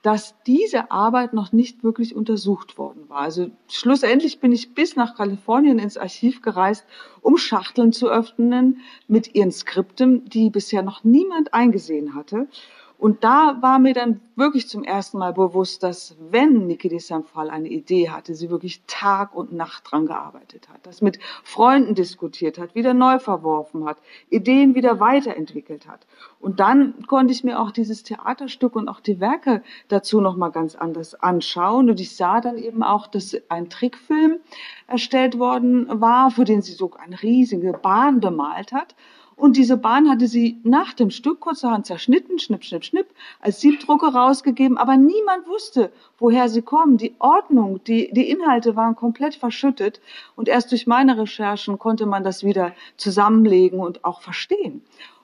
dass 0.04 0.36
diese 0.46 0.92
Arbeit 0.92 1.34
noch 1.34 1.54
nicht 1.54 1.84
wirklich 1.84 2.14
untersucht 2.14 2.78
worden 2.78 3.08
war. 3.08 3.20
Also 3.20 3.50
schlussendlich 3.70 4.42
bin 4.42 4.52
ich 4.52 4.76
bis 4.76 4.98
nach 4.98 5.16
Kalifornien 5.16 5.80
ins 5.80 5.98
Archiv 5.98 6.42
gereist, 6.42 6.86
um 7.22 7.38
Schachteln 7.38 7.94
zu 7.94 8.10
öffnen 8.10 8.82
mit 9.08 9.34
ihren 9.34 9.52
Skripten, 9.52 10.26
die 10.26 10.50
bisher 10.50 10.84
noch 10.84 11.06
niemand 11.06 11.54
eingesehen 11.54 12.16
hatte. 12.16 12.48
Und 13.04 13.26
da 13.26 13.58
war 13.60 13.80
mir 13.80 13.94
dann 13.94 14.22
wirklich 14.38 14.70
zum 14.70 14.86
ersten 14.86 15.18
Mal 15.18 15.34
bewusst, 15.34 15.84
dass 15.84 16.16
wenn 16.32 16.68
Niki 16.68 16.88
de 16.88 17.00
Saint-Phal 17.00 17.50
eine 17.50 17.68
Idee 17.68 18.10
hatte, 18.10 18.34
sie 18.34 18.50
wirklich 18.50 18.82
Tag 18.88 19.36
und 19.36 19.52
Nacht 19.52 19.92
dran 19.92 20.06
gearbeitet 20.06 20.70
hat, 20.70 20.88
das 20.88 21.02
mit 21.02 21.20
Freunden 21.44 21.96
diskutiert 21.96 22.58
hat, 22.58 22.76
wieder 22.76 22.94
neu 22.94 23.20
verworfen 23.20 23.84
hat, 23.84 23.98
Ideen 24.30 24.74
wieder 24.74 25.02
weiterentwickelt 25.02 25.86
hat. 25.86 26.08
Und 26.40 26.62
dann 26.62 27.06
konnte 27.06 27.34
ich 27.34 27.44
mir 27.44 27.60
auch 27.60 27.72
dieses 27.72 28.04
Theaterstück 28.04 28.74
und 28.74 28.88
auch 28.88 29.02
die 29.02 29.20
Werke 29.20 29.64
dazu 29.90 30.22
noch 30.22 30.38
mal 30.38 30.52
ganz 30.52 30.74
anders 30.74 31.14
anschauen. 31.14 31.90
Und 31.90 32.00
ich 32.00 32.16
sah 32.16 32.40
dann 32.40 32.58
eben 32.58 32.84
auch, 32.84 33.08
dass 33.08 33.36
ein 33.50 33.70
Trickfilm 33.70 34.38
erstellt 34.88 35.38
worden 35.38 35.88
war, 35.90 36.32
für 36.32 36.46
den 36.46 36.62
sie 36.62 36.72
so 36.72 36.90
eine 36.98 37.22
riesige 37.22 37.74
Bahn 37.74 38.22
bemalt 38.22 38.72
hat. 38.72 38.96
Und 39.36 39.58
diese 39.58 39.78
Bahn 39.78 40.10
hatte 40.10 40.28
sie 40.28 40.60
nach 40.64 40.94
dem 40.94 41.10
Stück 41.10 41.40
kurzerhand 41.40 41.86
zerschnitten, 41.86 42.40
schnipp, 42.40 42.64
schnipp, 42.64 42.84
schnipp, 42.84 43.08
als 43.40 43.62
Siebdrucke 43.62 44.08
rausgegeben, 44.08 44.78
aber 44.78 44.98
niemand 44.98 45.48
wusste, 45.48 45.92
woher 46.18 46.50
sie 46.50 46.62
kommen. 46.62 46.98
Die 46.98 47.16
Ordnung, 47.20 47.84
die, 47.84 48.12
die 48.14 48.30
Inhalte 48.30 48.76
waren 48.76 48.96
komplett 48.96 49.36
verschüttet 49.36 50.02
und 50.36 50.48
erst 50.48 50.72
durch 50.72 50.88
meine 50.88 51.18
Recherchen 51.18 51.80
konnte 51.80 52.06
man 52.06 52.24
das 52.24 52.44
wieder 52.44 52.74
zusammenlegen 52.98 53.80
und 53.80 54.06
auch 54.06 54.22
verstehen. 54.22 54.82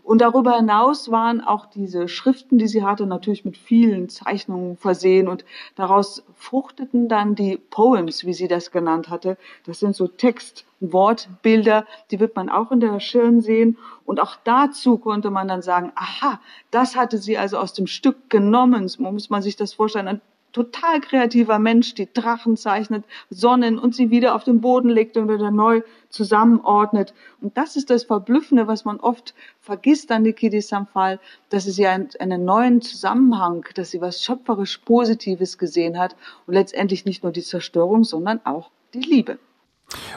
Und 0.09 0.21
darüber 0.21 0.55
hinaus 0.55 1.11
waren 1.11 1.39
auch 1.39 1.67
diese 1.67 2.07
Schriften, 2.07 2.57
die 2.57 2.67
sie 2.67 2.83
hatte, 2.83 3.05
natürlich 3.05 3.45
mit 3.45 3.55
vielen 3.57 4.09
Zeichnungen 4.09 4.75
versehen 4.75 5.27
und 5.27 5.45
daraus 5.75 6.23
fruchteten 6.33 7.07
dann 7.07 7.35
die 7.35 7.57
Poems, 7.57 8.25
wie 8.25 8.33
sie 8.33 8.47
das 8.47 8.71
genannt 8.71 9.09
hatte. 9.09 9.37
Das 9.67 9.79
sind 9.79 9.95
so 9.95 10.07
Text, 10.07 10.65
Wortbilder, 10.79 11.85
die 12.09 12.19
wird 12.19 12.35
man 12.35 12.49
auch 12.49 12.71
in 12.71 12.79
der 12.79 12.99
Schirn 12.99 13.41
sehen. 13.41 13.77
Und 14.03 14.19
auch 14.19 14.35
dazu 14.43 14.97
konnte 14.97 15.29
man 15.29 15.47
dann 15.47 15.61
sagen, 15.61 15.91
aha, 15.93 16.39
das 16.71 16.95
hatte 16.95 17.19
sie 17.19 17.37
also 17.37 17.59
aus 17.59 17.73
dem 17.73 17.85
Stück 17.85 18.31
genommen. 18.31 18.87
So 18.87 19.03
muss 19.03 19.29
man 19.29 19.43
sich 19.43 19.57
das 19.57 19.73
vorstellen 19.73 20.21
total 20.51 21.00
kreativer 21.01 21.60
Mensch, 21.60 21.94
die 21.94 22.12
Drachen 22.12 22.58
zeichnet, 22.58 23.06
Sonnen 23.29 23.77
und 23.77 23.96
sie 23.96 24.10
wieder 24.10 24.36
auf 24.36 24.44
den 24.44 24.62
Boden 24.62 24.89
legt 24.89 25.18
und 25.18 25.29
wieder 25.29 25.51
neu 25.51 25.82
zusammenordnet. 26.10 27.13
Und 27.41 27.58
das 27.58 27.75
ist 27.75 27.89
das 27.89 28.03
Verblüffende, 28.06 28.68
was 28.68 28.86
man 28.86 29.00
oft 29.00 29.34
vergisst 29.62 30.12
an 30.12 30.24
Niki 30.24 30.50
de 30.50 30.62
Samphal, 30.62 31.20
dass 31.50 31.65
sie 31.65 31.86
einen, 31.86 32.10
einen 32.20 32.46
neuen 32.46 32.82
Zusammenhang, 32.82 33.65
dass 33.75 33.91
sie 33.91 34.01
was 34.01 34.24
schöpferisch 34.24 34.79
Positives 34.79 35.58
gesehen 35.58 35.98
hat 36.00 36.15
und 36.48 36.53
letztendlich 36.53 37.06
nicht 37.06 37.24
nur 37.24 37.32
die 37.32 37.44
Zerstörung, 37.44 38.03
sondern 38.03 38.41
auch 38.46 38.72
die 38.94 39.01
Liebe. 39.01 39.38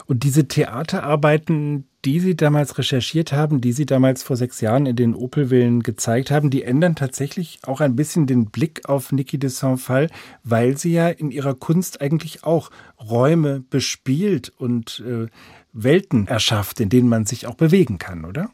Und 0.06 0.24
diese 0.24 0.48
Theaterarbeiten, 0.48 1.86
die 2.04 2.20
Sie 2.20 2.36
damals 2.36 2.78
recherchiert 2.78 3.32
haben, 3.32 3.60
die 3.60 3.72
Sie 3.72 3.86
damals 3.86 4.22
vor 4.22 4.36
sechs 4.36 4.60
Jahren 4.60 4.86
in 4.86 4.96
den 4.96 5.14
Opelvillen 5.14 5.82
gezeigt 5.82 6.30
haben, 6.30 6.50
die 6.50 6.64
ändern 6.64 6.96
tatsächlich 6.96 7.60
auch 7.62 7.80
ein 7.80 7.94
bisschen 7.94 8.26
den 8.26 8.46
Blick 8.46 8.88
auf 8.88 9.12
Niki 9.12 9.38
de 9.38 9.50
Saint-Phal, 9.50 10.08
weil 10.42 10.76
sie 10.76 10.92
ja 10.92 11.08
in 11.08 11.30
ihrer 11.30 11.54
Kunst 11.54 12.00
eigentlich 12.00 12.44
auch 12.44 12.70
Räume 13.00 13.60
bespielt 13.60 14.52
und 14.56 15.02
äh, 15.06 15.28
Welten 15.72 16.26
erschafft, 16.26 16.80
in 16.80 16.88
denen 16.88 17.08
man 17.08 17.24
sich 17.24 17.46
auch 17.46 17.54
bewegen 17.54 17.98
kann, 17.98 18.24
oder? 18.24 18.50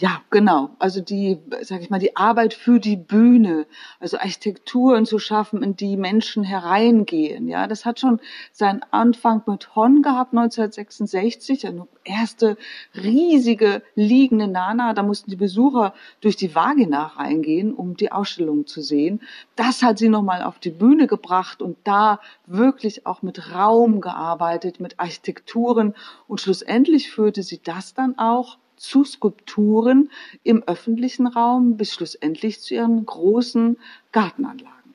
Ja, 0.00 0.22
genau. 0.30 0.70
Also 0.78 1.00
die, 1.00 1.38
sag 1.62 1.82
ich 1.82 1.90
mal, 1.90 1.98
die 1.98 2.16
Arbeit 2.16 2.54
für 2.54 2.78
die 2.78 2.94
Bühne, 2.94 3.66
also 3.98 4.16
Architekturen 4.16 5.06
zu 5.06 5.18
schaffen, 5.18 5.60
in 5.64 5.74
die 5.74 5.96
Menschen 5.96 6.44
hereingehen. 6.44 7.48
Ja, 7.48 7.66
das 7.66 7.84
hat 7.84 7.98
schon 7.98 8.20
seinen 8.52 8.84
Anfang 8.92 9.42
mit 9.46 9.74
Hon 9.74 10.02
gehabt, 10.02 10.34
1966, 10.34 11.66
eine 11.66 11.88
erste 12.04 12.56
riesige 12.94 13.82
liegende 13.96 14.46
Nana. 14.46 14.94
Da 14.94 15.02
mussten 15.02 15.32
die 15.32 15.36
Besucher 15.36 15.94
durch 16.20 16.36
die 16.36 16.54
Vagina 16.54 17.06
reingehen, 17.16 17.74
um 17.74 17.96
die 17.96 18.12
Ausstellung 18.12 18.68
zu 18.68 18.82
sehen. 18.82 19.20
Das 19.56 19.82
hat 19.82 19.98
sie 19.98 20.08
nochmal 20.08 20.44
auf 20.44 20.60
die 20.60 20.70
Bühne 20.70 21.08
gebracht 21.08 21.60
und 21.60 21.76
da 21.82 22.20
wirklich 22.46 23.04
auch 23.04 23.22
mit 23.22 23.52
Raum 23.52 24.00
gearbeitet, 24.00 24.78
mit 24.78 25.00
Architekturen 25.00 25.96
und 26.28 26.40
schlussendlich 26.40 27.10
führte 27.10 27.42
sie 27.42 27.60
das 27.60 27.94
dann 27.94 28.16
auch 28.16 28.58
zu 28.78 29.04
Skulpturen 29.04 30.10
im 30.42 30.62
öffentlichen 30.62 31.26
Raum 31.26 31.76
bis 31.76 31.92
schlussendlich 31.92 32.60
zu 32.60 32.74
ihren 32.74 33.04
großen 33.04 33.78
Gartenanlagen. 34.12 34.94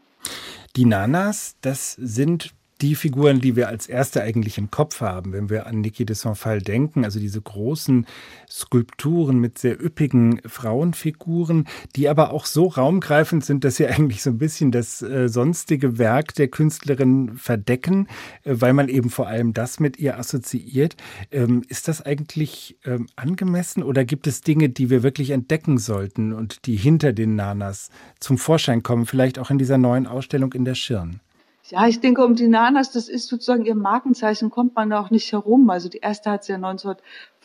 Die 0.75 0.85
Nanas, 0.85 1.55
das 1.61 1.93
sind 1.93 2.53
die 2.83 2.95
Figuren, 2.95 3.39
die 3.39 3.55
wir 3.55 3.69
als 3.69 3.87
erste 3.87 4.21
eigentlich 4.21 4.57
im 4.57 4.69
Kopf 4.69 4.99
haben, 4.99 5.31
wenn 5.31 5.49
wir 5.49 5.67
an 5.67 5.79
Niki 5.79 6.05
de 6.05 6.17
Saint-Phal 6.17 6.61
denken, 6.61 7.05
also 7.05 7.17
diese 7.17 7.41
großen 7.41 8.05
Skulpturen 8.49 9.39
mit 9.39 9.57
sehr 9.57 9.81
üppigen 9.81 10.41
Frauenfiguren, 10.45 11.65
die 11.95 12.09
aber 12.09 12.33
auch 12.33 12.45
so 12.45 12.67
raumgreifend 12.67 13.45
sind, 13.45 13.63
dass 13.63 13.77
sie 13.77 13.87
eigentlich 13.87 14.21
so 14.21 14.31
ein 14.31 14.37
bisschen 14.37 14.71
das 14.71 15.01
äh, 15.01 15.29
sonstige 15.29 15.97
Werk 15.97 16.35
der 16.35 16.49
Künstlerin 16.49 17.37
verdecken, 17.37 18.09
äh, 18.43 18.55
weil 18.55 18.73
man 18.73 18.89
eben 18.89 19.09
vor 19.09 19.27
allem 19.27 19.53
das 19.53 19.79
mit 19.79 19.97
ihr 19.97 20.19
assoziiert. 20.19 20.97
Ähm, 21.31 21.63
ist 21.69 21.87
das 21.87 22.05
eigentlich 22.05 22.77
ähm, 22.83 23.07
angemessen 23.15 23.81
oder 23.81 24.03
gibt 24.03 24.27
es 24.27 24.41
Dinge, 24.41 24.67
die 24.67 24.89
wir 24.89 25.03
wirklich 25.03 25.29
entdecken 25.29 25.77
sollten 25.77 26.33
und 26.33 26.65
die 26.65 26.75
hinter 26.75 27.13
den 27.13 27.37
Nanas 27.37 27.91
zum 28.19 28.37
Vorschein 28.37 28.83
kommen, 28.83 29.05
vielleicht 29.05 29.39
auch 29.39 29.49
in 29.49 29.57
dieser 29.57 29.77
neuen 29.77 30.05
Ausstellung 30.05 30.51
in 30.51 30.65
der 30.65 30.75
Schirn? 30.75 31.21
Ja, 31.69 31.87
ich 31.87 32.01
denke, 32.01 32.25
um 32.25 32.35
die 32.35 32.47
Nanas, 32.47 32.91
das 32.91 33.07
ist 33.07 33.27
sozusagen 33.27 33.65
ihr 33.65 33.75
Markenzeichen, 33.75 34.49
kommt 34.49 34.75
man 34.75 34.89
da 34.89 34.99
auch 34.99 35.11
nicht 35.11 35.31
herum. 35.31 35.69
Also 35.69 35.87
die 35.87 35.99
erste 35.99 36.29
hat 36.29 36.43
sie 36.43 36.51
ja 36.51 36.57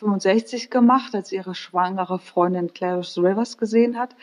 1965 0.07 0.69
gemacht, 0.69 1.13
als 1.15 1.31
ihre 1.31 1.55
schwangere 1.55 2.19
Freundin 2.19 2.73
Clarice 2.73 3.17
Rivers 3.17 3.57
gesehen 3.57 3.97
hat 3.97 4.15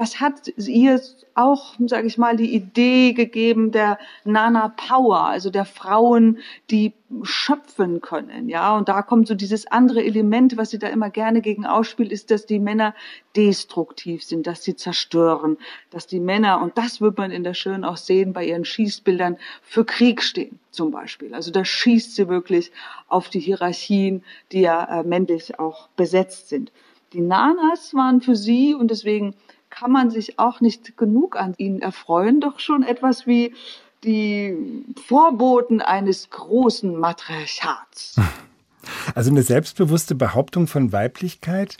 das 0.00 0.20
hat 0.20 0.50
ihr 0.56 1.00
auch, 1.34 1.74
sage 1.86 2.06
ich 2.06 2.16
mal, 2.16 2.36
die 2.36 2.54
Idee 2.54 3.12
gegeben 3.12 3.70
der 3.70 3.98
Nana 4.24 4.68
Power, 4.68 5.26
also 5.26 5.50
der 5.50 5.64
Frauen, 5.64 6.38
die 6.70 6.94
schöpfen 7.22 8.00
können, 8.00 8.48
ja. 8.48 8.76
Und 8.76 8.88
da 8.88 9.02
kommt 9.02 9.26
so 9.26 9.34
dieses 9.34 9.66
andere 9.66 10.02
Element, 10.02 10.56
was 10.56 10.70
sie 10.70 10.78
da 10.78 10.86
immer 10.88 11.10
gerne 11.10 11.40
gegen 11.42 11.66
ausspielt, 11.66 12.12
ist, 12.12 12.30
dass 12.30 12.46
die 12.46 12.60
Männer 12.60 12.94
destruktiv 13.36 14.22
sind, 14.22 14.46
dass 14.46 14.62
sie 14.62 14.76
zerstören, 14.76 15.58
dass 15.90 16.06
die 16.06 16.20
Männer, 16.20 16.62
und 16.62 16.78
das 16.78 17.00
wird 17.00 17.18
man 17.18 17.30
in 17.30 17.44
der 17.44 17.54
Schön 17.54 17.84
auch 17.84 17.96
sehen 17.96 18.32
bei 18.32 18.46
ihren 18.46 18.64
Schießbildern, 18.64 19.38
für 19.60 19.84
Krieg 19.84 20.22
stehen, 20.22 20.60
zum 20.70 20.90
Beispiel. 20.90 21.34
Also 21.34 21.50
da 21.50 21.64
schießt 21.64 22.14
sie 22.14 22.28
wirklich 22.28 22.72
auf 23.08 23.28
die 23.28 23.40
Hierarchien, 23.40 24.22
die 24.52 24.60
ja 24.60 25.00
äh, 25.00 25.02
männlich 25.02 25.58
auch 25.58 25.88
besetzt 25.96 26.48
sind. 26.48 26.72
Die 27.12 27.20
Nanas 27.20 27.94
waren 27.94 28.20
für 28.20 28.36
sie 28.36 28.74
und 28.74 28.90
deswegen 28.90 29.34
kann 29.68 29.92
man 29.92 30.10
sich 30.10 30.38
auch 30.38 30.60
nicht 30.60 30.96
genug 30.96 31.36
an 31.36 31.54
ihnen 31.56 31.80
erfreuen, 31.80 32.40
doch 32.40 32.58
schon 32.58 32.82
etwas 32.82 33.26
wie 33.26 33.54
die 34.04 34.84
Vorboten 35.06 35.80
eines 35.80 36.30
großen 36.30 36.96
Matriarchats. 36.96 38.16
Also 39.14 39.30
eine 39.30 39.42
selbstbewusste 39.42 40.14
Behauptung 40.14 40.66
von 40.66 40.90
Weiblichkeit, 40.90 41.76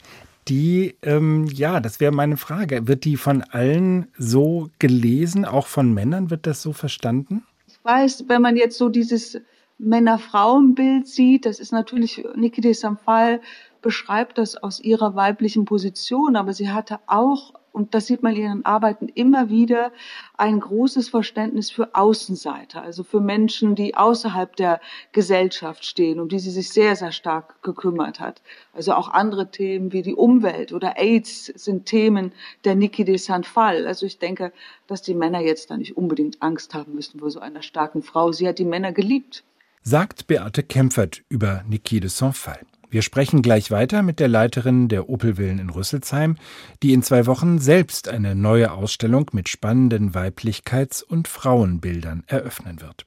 die, 0.47 0.95
ähm, 1.01 1.47
ja, 1.47 1.79
das 1.79 1.99
wäre 1.99 2.11
meine 2.11 2.37
Frage. 2.37 2.87
Wird 2.87 3.05
die 3.05 3.17
von 3.17 3.41
allen 3.41 4.07
so 4.17 4.69
gelesen, 4.79 5.45
auch 5.45 5.67
von 5.67 5.93
Männern? 5.93 6.29
Wird 6.29 6.45
das 6.45 6.61
so 6.61 6.73
verstanden? 6.73 7.43
Weiß, 7.83 8.25
wenn 8.27 8.41
man 8.41 8.55
jetzt 8.55 8.77
so 8.77 8.89
dieses 8.89 9.41
Männer-Frauen-Bild 9.77 11.07
sieht, 11.07 11.45
das 11.45 11.59
ist 11.59 11.71
natürlich 11.71 12.23
Niki 12.35 12.61
de 12.61 12.73
Samphal 12.73 13.41
beschreibt 13.81 14.37
das 14.37 14.55
aus 14.55 14.79
ihrer 14.79 15.15
weiblichen 15.15 15.65
Position, 15.65 16.35
aber 16.35 16.53
sie 16.53 16.69
hatte 16.69 16.99
auch 17.07 17.53
und 17.71 17.93
das 17.93 18.07
sieht 18.07 18.21
man 18.21 18.35
in 18.35 18.41
ihren 18.41 18.65
Arbeiten 18.65 19.07
immer 19.07 19.49
wieder, 19.49 19.91
ein 20.37 20.59
großes 20.59 21.09
Verständnis 21.09 21.71
für 21.71 21.95
Außenseiter, 21.95 22.81
also 22.81 23.03
für 23.03 23.21
Menschen, 23.21 23.75
die 23.75 23.95
außerhalb 23.95 24.55
der 24.55 24.81
Gesellschaft 25.11 25.85
stehen, 25.85 26.19
um 26.19 26.27
die 26.27 26.39
sie 26.39 26.51
sich 26.51 26.69
sehr, 26.69 26.95
sehr 26.95 27.11
stark 27.11 27.61
gekümmert 27.63 28.19
hat. 28.19 28.41
Also 28.73 28.93
auch 28.93 29.09
andere 29.09 29.51
Themen 29.51 29.93
wie 29.93 30.01
die 30.01 30.15
Umwelt 30.15 30.73
oder 30.73 30.97
AIDS 30.97 31.45
sind 31.45 31.85
Themen 31.85 32.33
der 32.65 32.75
Niki 32.75 33.05
de 33.05 33.17
Saint-Phal. 33.17 33.87
Also 33.87 34.05
ich 34.05 34.19
denke, 34.19 34.51
dass 34.87 35.01
die 35.01 35.13
Männer 35.13 35.39
jetzt 35.39 35.71
da 35.71 35.77
nicht 35.77 35.95
unbedingt 35.95 36.41
Angst 36.41 36.73
haben 36.73 36.95
müssen 36.95 37.19
vor 37.19 37.31
so 37.31 37.39
einer 37.39 37.61
starken 37.61 38.03
Frau. 38.03 38.31
Sie 38.31 38.47
hat 38.47 38.59
die 38.59 38.65
Männer 38.65 38.91
geliebt. 38.91 39.43
Sagt 39.83 40.27
Beate 40.27 40.61
Kempfert 40.61 41.23
über 41.29 41.63
Niki 41.67 41.99
de 41.99 42.09
Saint-Phal. 42.09 42.59
Wir 42.91 43.01
sprechen 43.03 43.41
gleich 43.41 43.71
weiter 43.71 44.01
mit 44.01 44.19
der 44.19 44.27
Leiterin 44.27 44.89
der 44.89 45.07
Opelwillen 45.07 45.59
in 45.59 45.69
Rüsselsheim, 45.69 46.35
die 46.83 46.91
in 46.91 47.03
zwei 47.03 47.25
Wochen 47.25 47.57
selbst 47.57 48.09
eine 48.09 48.35
neue 48.35 48.73
Ausstellung 48.73 49.31
mit 49.31 49.47
spannenden 49.47 50.13
Weiblichkeits- 50.13 51.01
und 51.01 51.29
Frauenbildern 51.29 52.25
eröffnen 52.27 52.81
wird. 52.81 53.05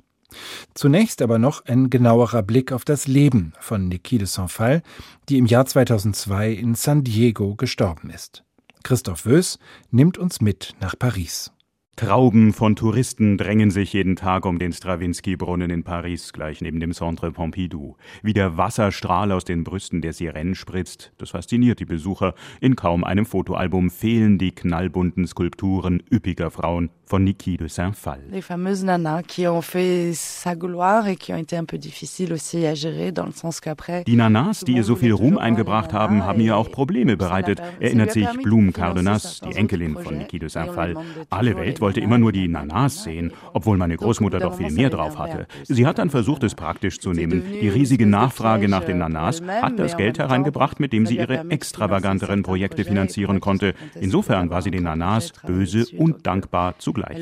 Zunächst 0.73 1.21
aber 1.21 1.39
noch 1.39 1.67
ein 1.67 1.91
genauerer 1.91 2.43
Blick 2.43 2.73
auf 2.73 2.87
das 2.87 3.07
Leben 3.07 3.53
von 3.61 3.89
Niki 3.89 4.17
de 4.17 4.27
Saint-Phal, 4.27 4.83
die 5.29 5.37
im 5.37 5.45
Jahr 5.45 5.67
2002 5.67 6.53
in 6.53 6.75
San 6.75 7.05
Diego 7.05 7.55
gestorben 7.55 8.09
ist. 8.09 8.43
Christoph 8.85 9.27
Wös 9.27 9.59
nimmt 9.91 10.17
uns 10.17 10.41
mit 10.41 10.75
nach 10.81 10.99
Paris. 10.99 11.54
Trauben 11.97 12.53
von 12.53 12.75
Touristen 12.75 13.39
drängen 13.39 13.71
sich 13.71 13.93
jeden 13.93 14.17
Tag 14.17 14.47
um 14.47 14.59
den 14.59 14.73
Stravinsky-Brunnen 14.73 15.71
in 15.71 15.85
Paris, 15.85 16.33
gleich 16.33 16.61
neben 16.61 16.81
dem 16.81 16.93
Centre 16.93 17.31
Pompidou. 17.31 17.95
Wie 18.21 18.33
der 18.33 18.57
Wasserstrahl 18.57 19.31
aus 19.31 19.45
den 19.45 19.63
Brüsten 19.63 20.01
der 20.01 20.13
Sirenen 20.13 20.57
spritzt, 20.57 21.13
das 21.19 21.31
fasziniert 21.31 21.79
die 21.79 21.85
Besucher. 21.85 22.35
In 22.61 22.75
kaum 22.75 23.05
einem 23.05 23.27
Fotoalbum 23.27 23.91
fehlen 23.91 24.39
die 24.39 24.51
knallbunten 24.51 25.29
Skulpturen 25.29 26.03
üppiger 26.11 26.51
Frauen 26.51 26.91
von 27.07 27.23
Niki 27.23 27.57
de 27.57 27.69
Saint-Phal. 27.69 28.19
Les 28.31 28.43
fameuses 28.43 28.83
nanas 28.83 29.23
qui 29.23 29.47
ont 29.47 29.63
fait 29.63 30.13
sa 30.15 30.57
gloire 30.57 31.07
et 31.07 31.17
qui 31.17 31.33
ont 31.33 31.37
été 31.37 31.57
un 31.57 31.65
peu 31.65 31.79
difficiles 31.79 32.33
aussi 32.33 32.67
à 32.67 32.75
gérer 32.75 33.13
dans 33.13 33.27
le 33.27 33.33
sens 33.33 33.61
qu'après. 33.61 34.03
Die 34.05 34.17
Nanas, 34.17 34.65
die 34.67 34.73
ihr 34.73 34.85
so 34.85 34.97
viel 34.97 35.13
Ruhm 35.13 35.39
eingebracht 35.39 35.93
haben, 35.93 36.25
haben 36.25 36.41
ihr 36.41 36.57
auch 36.57 36.73
Probleme 36.73 37.17
bereitet, 37.17 37.61
erinnert 37.79 38.11
sich 38.11 38.27
Bloom 38.43 38.73
Cardenas, 38.73 39.41
die 39.41 39.55
Enkelin 39.55 39.97
von 39.97 40.19
Niki 40.19 40.41
de 40.41 40.49
Saint-Phal. 40.49 40.97
Alle 41.31 41.57
Welt 41.57 41.81
wollte 41.85 42.01
immer 42.01 42.17
nur 42.17 42.33
die 42.33 42.49
Nanas 42.49 43.05
sehen, 43.05 43.31
obwohl 43.53 43.77
meine 43.77 43.99
Großmutter 43.99 44.41
doch 44.41 44.57
viel 44.57 44.71
mehr 44.73 44.89
drauf 44.89 45.19
hatte. 45.19 45.47
Sie 45.65 45.87
hat 45.87 45.99
dann 45.99 46.09
versucht, 46.09 46.43
es 46.43 46.55
praktisch 46.55 46.99
zu 46.99 47.13
nehmen. 47.13 47.43
Die 47.61 47.69
riesige 47.69 48.07
Nachfrage 48.07 48.71
nach 48.71 48.85
den 48.85 48.97
Nanas 48.97 49.43
hat 49.43 49.79
das 49.79 49.99
Geld 49.99 50.19
hereingebracht, 50.19 50.81
mit 50.81 50.95
dem 50.95 51.05
sie 51.05 51.19
ihre 51.19 51.51
extravaganteren 51.51 52.43
Projekte 52.43 52.87
finanzieren 52.87 53.41
konnte. 53.41 53.75
Insofern 54.01 54.49
war 54.49 54.63
sie 54.63 54.71
den 54.71 54.85
Nanas 54.85 55.35
böse 55.47 55.85
und 55.99 56.27
dankbar 56.27 56.79
zugleich. 56.79 57.19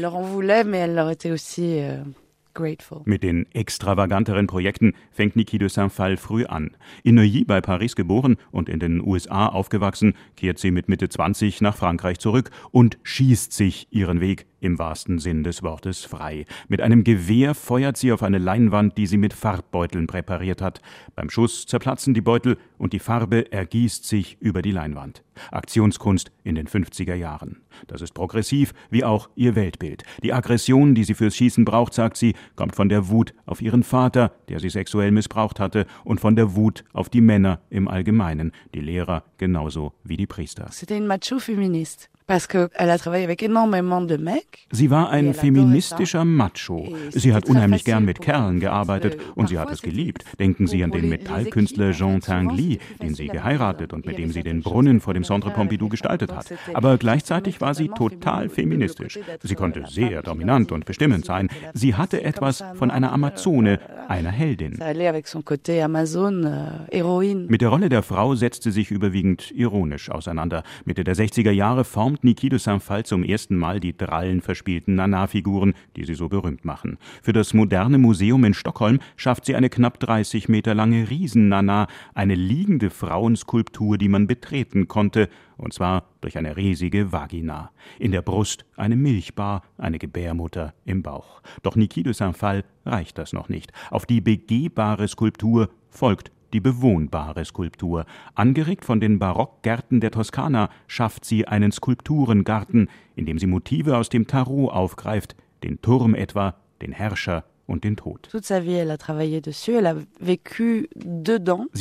Mit 3.05 3.23
den 3.23 3.47
extravaganteren 3.53 4.47
Projekten 4.47 4.93
fängt 5.11 5.37
Niki 5.37 5.59
de 5.59 5.69
Saint-Phal 5.69 6.17
früh 6.17 6.45
an. 6.45 6.77
In 7.03 7.15
Neuilly 7.15 7.45
bei 7.45 7.61
Paris 7.61 7.97
geboren 7.97 8.37
und 8.51 8.69
in 8.69 8.79
den 8.79 9.01
USA 9.01 9.47
aufgewachsen, 9.47 10.15
kehrt 10.37 10.59
sie 10.59 10.71
mit 10.71 10.89
Mitte 10.89 11.09
20 11.09 11.63
nach 11.63 11.77
Frankreich 11.77 12.19
zurück 12.19 12.51
und 12.71 12.99
schießt 13.03 13.53
sich 13.53 13.89
ihren 13.91 14.21
Weg 14.21 14.47
im 14.63 14.79
wahrsten 14.79 15.19
Sinn 15.19 15.43
des 15.43 15.63
Wortes 15.63 16.05
frei. 16.05 16.47
Mit 16.69 16.81
einem 16.81 17.05
Gewehr 17.05 17.55
feuert 17.55 17.97
sie 17.97 18.13
auf 18.13 18.23
eine 18.23 18.39
Leinwand, 18.39 18.97
die 18.97 19.07
sie 19.07 19.19
mit 19.19 19.35
Farbbeuteln 19.35 20.07
präpariert 20.07 20.63
hat. 20.63 20.81
Beim 21.15 21.29
Schuss 21.29 21.67
zerplatzen 21.67 22.15
die 22.15 22.21
Beutel 22.21 22.57
und 22.79 22.93
die 22.93 23.01
Farbe 23.01 23.51
ergießt 23.53 24.05
sich 24.05 24.39
über 24.41 24.63
die 24.63 24.71
Leinwand. 24.71 25.23
Aktionskunst 25.51 26.31
in 26.45 26.55
den 26.55 26.69
50er 26.69 27.15
Jahren. 27.15 27.63
Das 27.87 28.03
ist 28.03 28.13
progressiv, 28.13 28.73
wie 28.91 29.05
auch 29.05 29.31
ihr 29.35 29.57
Weltbild. 29.57 30.05
Die 30.23 30.33
Aggression, 30.33 30.95
die 30.95 31.05
sie 31.05 31.15
fürs 31.15 31.37
Schießen 31.37 31.65
braucht, 31.65 31.95
sagt 31.95 32.17
sie, 32.17 32.35
kommt 32.55 32.77
von 32.77 32.89
der 32.89 33.09
Wut 33.09 33.35
auf 33.47 33.63
ihren 33.63 33.83
Vater, 33.83 34.33
der 34.49 34.61
sie 34.61 34.71
sexuell 34.71 35.11
missbraucht 35.11 35.59
hatte, 35.59 35.87
und 36.05 36.21
von 36.21 36.37
der 36.37 36.55
Wut 36.55 36.85
auf 36.93 37.09
die 37.09 37.21
Männer 37.21 37.61
im 37.71 37.89
Allgemeinen, 37.89 38.53
die 38.75 38.81
Lehrer 38.81 39.25
genauso 39.39 39.95
wie 40.05 40.17
die 40.17 40.27
Priester. 40.27 40.69
C'était 40.71 40.99
une 40.99 41.07
macho-féministe. 41.07 42.12
Sie 44.71 44.91
war 44.91 45.11
ein 45.11 45.35
feministischer 45.35 46.25
Macho. 46.25 46.95
Sie 47.11 47.35
hat 47.35 47.49
unheimlich 47.49 47.85
gern 47.85 48.05
mit 48.05 48.21
Kerlen 48.21 48.61
gearbeitet 48.61 49.19
und 49.35 49.49
sie 49.49 49.59
hat 49.59 49.71
es 49.71 49.83
geliebt. 49.83 50.25
Denken 50.39 50.67
Sie 50.67 50.83
an 50.85 50.91
den 50.91 51.09
Metallkünstler 51.09 51.93
Jean 51.93 52.21
Tinguely, 52.21 52.79
den 53.01 53.15
sie 53.15 53.29
geheiratet 53.29 53.93
und 53.93 54.07
mit 54.07 54.19
dem 54.19 54.31
sie 54.31 54.43
den 54.43 54.63
Brunnen 54.63 55.01
vor 55.01 55.15
dem 55.15 55.25
Centre 55.25 55.51
Pompidou 55.51 55.89
gestaltet 55.89 56.33
hat. 56.33 56.53
Aber 56.75 56.99
gleichzeitig 56.99 57.61
war 57.61 57.75
sie 57.75 57.89
total 57.89 58.49
feministisch. 58.49 59.19
Sie 59.43 59.55
konnte 59.55 59.85
sehr 59.89 60.23
dominant 60.23 60.73
und 60.73 60.85
bestimmend 60.85 61.25
sein. 61.25 61.49
Sie 61.75 61.95
hatte 61.95 62.23
etwas 62.23 62.65
von 62.75 62.91
einer 62.91 63.13
Amazone, 63.13 63.79
einer 64.09 64.31
Heldin. 64.31 64.79
Mit 67.49 67.61
der 67.61 67.69
Rolle 67.69 67.89
der 67.89 68.03
Frau 68.03 68.35
setzte 68.35 68.73
sich 68.73 68.91
überwiegend 68.91 69.51
ironisch 69.51 70.11
auseinander. 70.11 70.63
Mitte 70.85 71.05
der 71.05 71.17
60er 71.17 71.51
Jahre 71.51 71.85
formt 72.13 72.25
Niki 72.25 72.51
de 72.51 72.59
Saint-Phal 72.59 73.07
zum 73.07 73.25
ersten 73.25 73.57
Mal 73.57 73.81
die 73.81 73.97
drallen 73.97 74.43
verspielten 74.43 74.97
Nana-Figuren, 74.97 75.73
die 75.97 76.05
sie 76.05 76.15
so 76.15 76.29
berühmt 76.29 76.63
machen. 76.63 76.99
Für 77.23 77.33
das 77.33 77.55
moderne 77.55 77.97
Museum 77.97 78.45
in 78.45 78.53
Stockholm 78.53 78.99
schafft 79.17 79.47
sie 79.47 79.57
eine 79.57 79.71
knapp 79.71 79.99
30 79.99 80.51
Meter 80.51 80.75
lange 80.75 81.09
Riesen-Nana, 81.09 81.87
eine 82.13 82.35
liegende 82.35 82.91
Frauenskulptur, 82.91 83.97
die 83.97 84.11
man 84.11 84.27
betreten 84.27 84.89
konnte, 84.89 85.31
und 85.57 85.73
zwar 85.73 86.05
durch 86.21 86.37
eine 86.37 86.55
riesige 86.55 87.13
Vagina. 87.13 87.71
In 87.99 88.13
der 88.13 88.21
Brust 88.21 88.67
eine 88.77 88.97
Milchbar, 88.97 89.63
eine 89.79 89.99
Gebärmutter 89.99 90.75
im 90.85 91.03
Bauch. 91.03 91.41
Doch 91.63 91.77
Niki 91.77 92.03
de 92.03 92.13
Saint-Phal 92.13 92.65
reicht 92.85 93.17
das 93.17 93.33
noch 93.33 93.49
nicht. 93.49 93.73
Auf 93.91 94.05
die 94.05 94.21
begehbare 94.21 95.09
Skulptur 95.09 95.71
folgt 95.89 96.31
die 96.53 96.61
bewohnbare 96.61 97.45
Skulptur. 97.45 98.05
Angeregt 98.35 98.85
von 98.85 99.01
den 99.01 99.19
Barockgärten 99.19 100.01
der 100.01 100.11
Toskana 100.11 100.69
schafft 100.87 101.25
sie 101.25 101.47
einen 101.49 101.73
Skulpturengarten, 101.73 102.89
in 103.17 103.27
dem 103.27 103.39
sie 103.39 103.47
Motive 103.47 103.97
aus 103.97 104.09
dem 104.09 104.27
Tarot 104.27 104.73
aufgreift, 104.73 105.37
den 105.63 105.81
Turm 105.81 106.15
etwa, 106.15 106.57
den 106.81 106.93
Herrscher 106.93 107.45
und 107.67 107.85
den 107.85 107.97
Tod. 107.97 108.29
Sie 108.33 108.55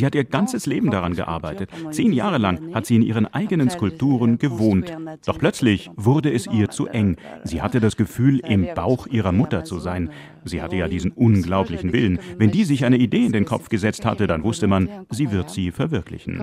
hat 0.06 0.16
ihr 0.16 0.24
ganzes 0.24 0.66
Leben 0.66 0.92
daran 0.92 1.16
gearbeitet. 1.16 1.70
Zehn 1.92 2.14
Jahre 2.14 2.38
lang 2.38 2.74
hat 2.74 2.86
sie 2.86 2.96
in 2.96 3.02
ihren 3.02 3.26
eigenen 3.26 3.70
Skulpturen 3.70 4.38
gewohnt. 4.38 4.96
Doch 5.26 5.38
plötzlich 5.38 5.90
wurde 5.96 6.32
es 6.32 6.48
ihr 6.48 6.70
zu 6.70 6.88
eng. 6.88 7.18
Sie 7.44 7.62
hatte 7.62 7.80
das 7.80 7.96
Gefühl, 7.98 8.40
im 8.40 8.68
Bauch 8.76 9.08
ihrer 9.08 9.32
Mutter 9.32 9.64
zu 9.64 9.80
sein. 9.80 10.12
Sie 10.46 10.62
hatte 10.62 10.76
ja 10.76 10.88
diesen 10.88 11.12
unglaublichen 11.12 11.94
Willen. 11.94 12.20
Wenn 12.38 12.52
die 12.52 12.64
sich 12.64 12.86
eine 12.86 12.98
Idee 12.98 13.26
in 13.26 13.32
den 13.32 13.46
Kopf 13.46 13.70
gesetzt 13.70 14.06
hatte, 14.06 14.28
dann 14.28 14.44
wusste 14.44 14.68
man, 14.68 14.90
sie 15.10 15.32
wird 15.32 15.50
sie 15.50 15.72
verwirklichen. 15.72 16.42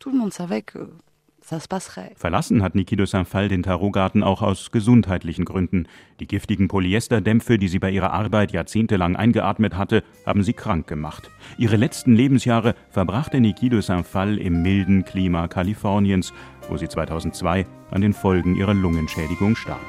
Tout 0.00 0.12
le 0.12 0.18
monde 0.18 0.32
savait 0.32 0.62
que 0.62 0.78
Verlassen 2.14 2.62
hat 2.62 2.76
Niki 2.76 2.94
de 2.94 3.06
Saint-Phal 3.06 3.48
den 3.48 3.64
Tarotgarten 3.64 4.22
auch 4.22 4.40
aus 4.40 4.70
gesundheitlichen 4.70 5.44
Gründen. 5.44 5.88
Die 6.20 6.28
giftigen 6.28 6.68
Polyesterdämpfe, 6.68 7.58
die 7.58 7.66
sie 7.66 7.80
bei 7.80 7.90
ihrer 7.90 8.12
Arbeit 8.12 8.52
jahrzehntelang 8.52 9.16
eingeatmet 9.16 9.76
hatte, 9.76 10.04
haben 10.24 10.44
sie 10.44 10.52
krank 10.52 10.86
gemacht. 10.86 11.28
Ihre 11.58 11.76
letzten 11.76 12.14
Lebensjahre 12.14 12.76
verbrachte 12.90 13.40
Niki 13.40 13.68
de 13.68 13.80
Saint-Phal 13.80 14.38
im 14.38 14.62
milden 14.62 15.04
Klima 15.04 15.48
Kaliforniens, 15.48 16.32
wo 16.68 16.76
sie 16.76 16.88
2002 16.88 17.66
an 17.90 18.00
den 18.00 18.12
Folgen 18.12 18.54
ihrer 18.54 18.74
Lungenschädigung 18.74 19.56
starb. 19.56 19.80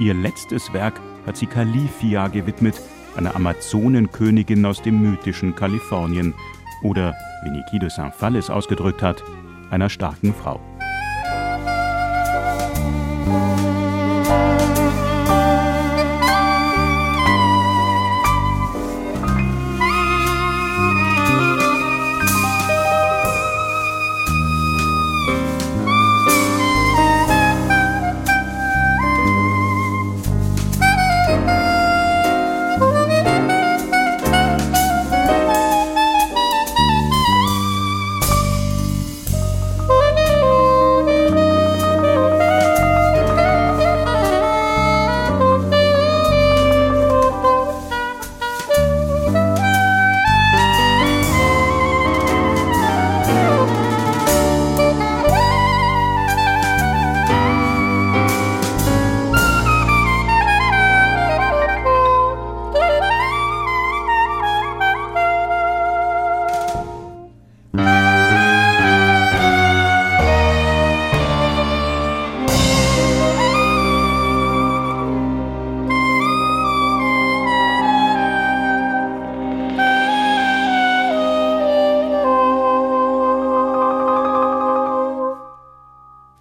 Ihr 0.00 0.14
letztes 0.14 0.72
Werk 0.72 1.00
hat 1.26 1.36
sie 1.36 1.46
Califia 1.46 2.26
gewidmet, 2.26 2.80
einer 3.16 3.36
Amazonenkönigin 3.36 4.66
aus 4.66 4.82
dem 4.82 5.00
mythischen 5.00 5.54
Kalifornien. 5.54 6.34
Oder, 6.82 7.14
wie 7.44 7.50
Niki 7.50 7.78
de 7.78 7.88
Saint-Phal 7.88 8.34
es 8.34 8.50
ausgedrückt 8.50 9.02
hat, 9.02 9.22
einer 9.70 9.88
starken 9.88 10.34
Frau. 10.34 10.60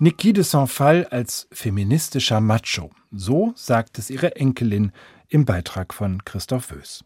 Niki 0.04 0.34
de 0.34 0.44
Saint-Phal 0.44 1.06
als 1.06 1.48
feministischer 1.54 2.42
Macho. 2.42 2.89
So 3.13 3.54
sagt 3.56 3.98
es 3.98 4.10
ihre 4.10 4.36
Enkelin 4.36 4.92
im 5.30 5.46
Beitrag 5.46 5.94
von 5.94 6.26
Christoph 6.26 6.72
Wös. 6.72 7.06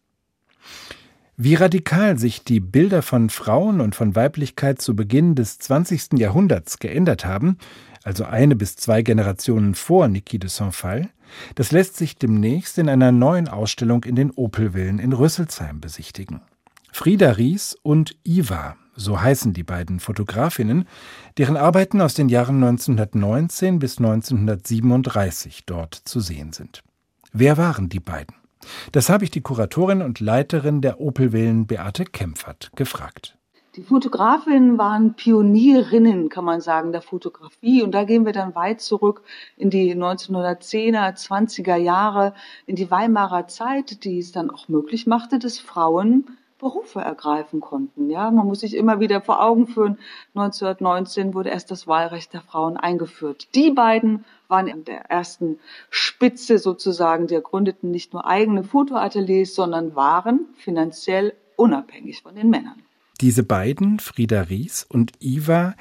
Wie 1.35 1.53
radikal 1.53 2.17
sich 2.17 2.43
die 2.43 2.59
Bilder 2.59 3.03
von 3.03 3.29
Frauen 3.29 3.81
und 3.81 3.93
von 3.93 4.15
Weiblichkeit 4.15 4.81
zu 4.81 4.95
Beginn 4.95 5.35
des 5.35 5.59
20. 5.59 6.13
Jahrhunderts 6.13 6.79
geändert 6.79 7.23
haben, 7.23 7.59
also 8.03 8.23
eine 8.25 8.55
bis 8.55 8.77
zwei 8.77 9.03
Generationen 9.03 9.75
vor 9.75 10.07
Niki 10.07 10.39
de 10.39 10.49
Saint-Phal, 10.49 11.07
das 11.53 11.71
lässt 11.71 11.97
sich 11.97 12.15
demnächst 12.15 12.79
in 12.79 12.89
einer 12.89 13.11
neuen 13.11 13.47
Ausstellung 13.47 14.05
in 14.05 14.15
den 14.15 14.31
Opelvillen 14.31 14.97
in 14.97 15.13
Rüsselsheim 15.13 15.79
besichtigen. 15.81 16.41
Frieda 16.91 17.33
Ries 17.33 17.77
und 17.83 18.15
Iva, 18.23 18.75
so 18.97 19.21
heißen 19.21 19.53
die 19.53 19.63
beiden 19.63 20.01
Fotografinnen, 20.01 20.85
deren 21.37 21.55
Arbeiten 21.55 22.01
aus 22.01 22.15
den 22.15 22.27
Jahren 22.27 22.55
1919 22.55 23.79
bis 23.79 23.99
1937 23.99 25.65
dort 25.65 25.95
zu 25.95 26.19
sehen 26.19 26.51
sind. 26.51 26.83
Wer 27.31 27.57
waren 27.57 27.87
die 27.87 27.99
beiden? 27.99 28.35
Das 28.91 29.09
habe 29.09 29.23
ich 29.23 29.31
die 29.31 29.41
Kuratorin 29.41 30.01
und 30.01 30.19
Leiterin 30.19 30.81
der 30.81 30.99
Opelvillen 30.99 31.67
Beate 31.67 32.03
Kempfert 32.03 32.71
gefragt. 32.75 33.37
Die 33.75 33.83
Fotografinnen 33.83 34.79
waren 34.79 35.13
Pionierinnen, 35.13 36.29
kann 36.29 36.43
man 36.43 36.61
sagen, 36.61 36.91
der 36.91 37.03
Fotografie. 37.03 37.83
Und 37.83 37.91
da 37.91 38.05
gehen 38.05 38.25
wir 38.25 38.33
dann 38.33 38.55
weit 38.55 38.81
zurück 38.81 39.21
in 39.55 39.69
die 39.69 39.95
1910er, 39.95 41.15
20er 41.15 41.75
Jahre, 41.75 42.33
in 42.65 42.75
die 42.75 42.89
Weimarer 42.89 43.47
Zeit, 43.47 44.03
die 44.03 44.17
es 44.17 44.31
dann 44.31 44.49
auch 44.49 44.67
möglich 44.67 45.05
machte, 45.05 45.37
dass 45.37 45.59
Frauen 45.59 46.25
Berufe 46.59 46.99
ergreifen 46.99 47.59
konnten. 47.59 48.09
Ja, 48.09 48.31
man 48.31 48.47
muss 48.47 48.61
sich 48.61 48.75
immer 48.75 48.99
wieder 48.99 49.21
vor 49.21 49.43
Augen 49.43 49.67
führen. 49.67 49.99
1919 50.35 51.33
wurde 51.33 51.49
erst 51.49 51.69
das 51.71 51.87
Wahlrecht 51.87 52.33
der 52.33 52.41
Frauen 52.41 52.77
eingeführt. 52.77 53.47
Die 53.55 53.71
beiden 53.71 54.25
waren 54.47 54.67
in 54.67 54.85
der 54.85 55.09
ersten 55.09 55.59
Spitze 55.89 56.57
sozusagen. 56.57 57.27
Die 57.27 57.39
gründeten 57.41 57.91
nicht 57.91 58.13
nur 58.13 58.25
eigene 58.25 58.63
Fotoateliers, 58.63 59.53
sondern 59.53 59.95
waren 59.95 60.47
finanziell 60.55 61.33
unabhängig 61.55 62.21
von 62.21 62.35
den 62.35 62.49
Männern. 62.49 62.81
Diese 63.19 63.41
beiden, 63.41 63.99
Frieda 63.99 64.41
Ries 64.41 64.85
und 64.87 65.11
Iva, 65.19 65.73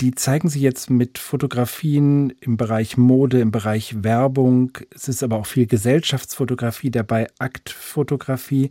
die 0.00 0.14
zeigen 0.14 0.48
Sie 0.48 0.60
jetzt 0.60 0.90
mit 0.90 1.18
Fotografien 1.18 2.32
im 2.40 2.56
Bereich 2.56 2.96
Mode, 2.96 3.40
im 3.40 3.50
Bereich 3.50 4.04
Werbung. 4.04 4.70
Es 4.94 5.08
ist 5.08 5.24
aber 5.24 5.36
auch 5.36 5.46
viel 5.46 5.66
Gesellschaftsfotografie 5.66 6.92
dabei, 6.92 7.26
Aktfotografie. 7.38 8.70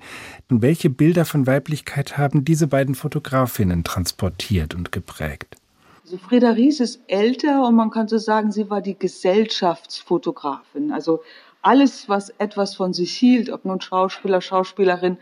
Und 0.50 0.62
welche 0.62 0.90
Bilder 0.90 1.26
von 1.26 1.46
Weiblichkeit 1.46 2.18
haben 2.18 2.46
diese 2.46 2.68
beiden 2.68 2.96
Fotografinnen 2.96 3.84
transportiert 3.84 4.74
und 4.74 4.94
geprägt? 4.94 5.58
Also 6.06 6.18
Frieda 6.18 6.52
Ries 6.52 6.80
ist 6.80 7.02
älter 7.08 7.68
und 7.68 7.76
man 7.76 7.92
kann 7.92 8.08
so 8.08 8.18
sagen, 8.18 8.54
sie 8.54 8.70
war 8.70 8.80
die 8.82 8.98
Gesellschaftsfotografin. 8.98 10.94
Also 10.94 11.22
alles, 11.62 12.08
was 12.08 12.30
etwas 12.38 12.76
von 12.76 12.94
sich 12.94 13.13
hielt, 13.13 13.50
ob 13.50 13.66
nun 13.66 13.82
Schauspieler, 13.82 14.40
Schauspielerin, 14.40 15.18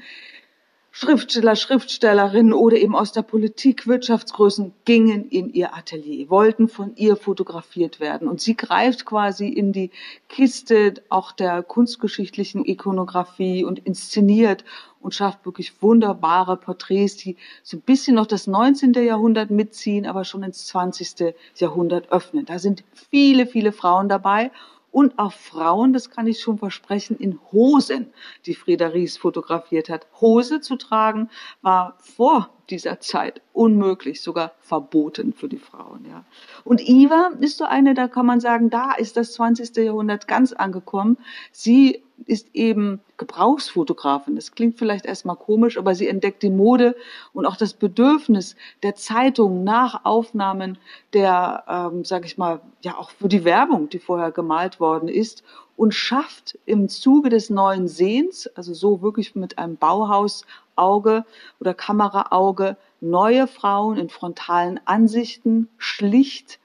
Schriftsteller, 0.98 1.58
Schriftstellerinnen 1.58 2.54
oder 2.54 2.78
eben 2.78 2.96
aus 2.96 3.12
der 3.12 3.22
Politik, 3.22 3.86
Wirtschaftsgrößen 3.86 4.72
gingen 4.86 5.28
in 5.28 5.54
ihr 5.54 5.76
Atelier, 5.76 6.30
wollten 6.30 6.70
von 6.70 6.96
ihr 6.96 7.18
fotografiert 7.18 8.00
werden. 8.00 8.30
Und 8.30 8.40
sie 8.40 8.56
greift 8.56 9.04
quasi 9.04 9.50
in 9.50 9.74
die 9.74 9.92
Kiste 10.30 10.94
auch 11.10 11.34
der 11.34 11.64
kunstgeschichtlichen 11.64 12.64
Ikonografie 12.64 13.66
und 13.66 13.80
inszeniert 13.80 14.64
und 15.02 15.14
schafft 15.14 15.46
wirklich 15.46 15.82
wunderbare 15.82 16.56
Porträts, 16.56 17.18
die 17.18 17.36
so 17.62 17.76
ein 17.76 17.82
bisschen 17.82 18.16
noch 18.16 18.26
das 18.26 18.48
19. 18.48 18.94
Jahrhundert 18.94 19.50
mitziehen, 19.50 20.06
aber 20.06 20.24
schon 20.24 20.44
ins 20.44 20.66
20. 20.68 21.36
Jahrhundert 21.58 22.10
öffnen. 22.10 22.46
Da 22.46 22.58
sind 22.58 22.86
viele, 23.12 23.48
viele 23.48 23.74
Frauen 23.74 24.08
dabei 24.08 24.50
und 24.96 25.20
auch 25.20 25.34
Frauen, 25.34 25.92
das 25.92 26.10
kann 26.10 26.26
ich 26.26 26.40
schon 26.40 26.58
versprechen, 26.58 27.18
in 27.18 27.38
Hosen, 27.52 28.14
die 28.46 28.56
Frieda 28.56 28.88
Ries 28.88 29.18
fotografiert 29.18 29.90
hat. 29.90 30.08
Hose 30.22 30.62
zu 30.62 30.78
tragen 30.78 31.30
war 31.62 31.98
vor 32.00 32.50
dieser 32.70 33.02
Zeit 33.02 33.42
unmöglich, 33.52 34.22
sogar 34.22 34.54
verboten 34.62 35.34
für 35.34 35.50
die 35.50 35.58
Frauen. 35.58 36.06
Ja. 36.10 36.24
Und 36.64 36.80
Iva 36.80 37.32
ist 37.42 37.58
so 37.58 37.66
eine, 37.66 37.94
da 37.94 38.08
kann 38.08 38.26
man 38.26 38.40
sagen, 38.40 38.70
da 38.70 38.94
ist 38.94 39.18
das 39.18 39.34
20. 39.34 39.76
Jahrhundert 39.76 40.30
ganz 40.30 40.54
angekommen. 40.54 41.18
Sie 41.52 42.02
ist 42.26 42.48
eben 42.54 43.02
Gebrauchsfotografin. 43.18 44.36
Das 44.36 44.52
klingt 44.52 44.78
vielleicht 44.78 45.06
erstmal 45.06 45.36
komisch, 45.36 45.78
aber 45.78 45.96
sie 45.96 46.08
entdeckt 46.08 46.44
die 46.44 46.50
Mode 46.50 46.96
und 47.34 47.46
auch 47.46 47.56
das 47.56 47.74
Bedürfnis 47.74 48.56
der 48.84 48.96
Zeitung 48.96 49.64
nach 49.64 50.06
Aufnahmen 50.06 50.78
der, 51.14 51.64
ähm, 51.68 52.06
sag 52.06 52.26
ich 52.26 52.38
mal, 52.38 52.62
ja 52.82 52.98
auch 52.98 53.12
für 53.12 53.28
die 53.28 53.44
Werbung, 53.44 53.90
die 53.90 54.00
vorher 54.00 54.32
gemalt 54.32 54.80
worden 54.80 55.10
ist 55.10 55.44
und 55.78 55.94
schafft 55.94 56.58
im 56.66 56.88
Zuge 56.90 57.30
des 57.30 57.50
neuen 57.50 57.88
Sehens, 57.88 58.48
also 58.56 58.74
so 58.74 59.02
wirklich 59.02 59.36
mit 59.36 59.58
einem 59.58 59.78
Bauhausauge 59.78 61.26
oder 61.60 61.74
Kameraauge, 61.74 62.78
neue 63.02 63.48
Frauen 63.48 63.98
in 63.98 64.10
frontalen 64.10 64.80
Ansichten, 64.86 65.68
schlicht, 65.78 66.60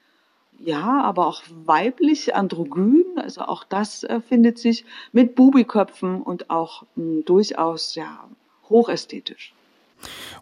ja, 0.63 1.01
aber 1.01 1.27
auch 1.27 1.41
weiblich, 1.65 2.35
androgyn, 2.35 3.03
also 3.17 3.41
auch 3.41 3.63
das 3.63 4.03
äh, 4.03 4.21
findet 4.21 4.57
sich 4.57 4.85
mit 5.11 5.35
Bubiköpfen 5.35 6.21
und 6.21 6.49
auch 6.49 6.83
mh, 6.95 7.03
hm, 7.03 7.25
durchaus 7.25 7.95
ja 7.95 8.25
hochästhetisch. 8.69 9.53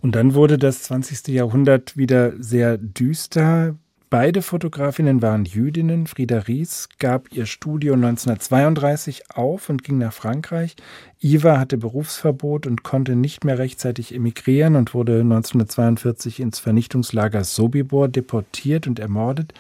Und 0.02 0.16
dann 0.16 0.34
wurde 0.34 0.58
das 0.58 0.84
20. 0.84 1.28
Jahrhundert 1.30 1.98
wieder 1.98 2.34
sehr 2.42 2.78
düster. 2.78 3.76
Beide 4.10 4.42
Fotografinnen 4.42 5.22
waren 5.22 5.46
Jüdinnen. 5.46 6.08
Frieda 6.08 6.40
Ries 6.40 6.90
gab 6.98 7.32
ihr 7.32 7.46
Studio 7.46 7.94
1932 7.94 9.30
auf 9.36 9.70
und 9.70 9.84
ging 9.84 10.00
nach 10.00 10.14
Frankreich. 10.14 10.76
Iva 11.20 11.60
hatte 11.60 11.78
Berufsverbot 11.78 12.66
und 12.66 12.82
konnte 12.84 13.16
nicht 13.16 13.44
mehr 13.44 13.60
rechtzeitig 13.60 14.16
emigrieren 14.16 14.76
und 14.76 14.96
wurde 14.96 15.20
1942 15.20 16.40
ins 16.40 16.58
Vernichtungslager 16.58 17.44
Sobibor 17.44 18.08
deportiert 18.08 18.88
und 18.88 19.00
ermordet. 19.00 19.54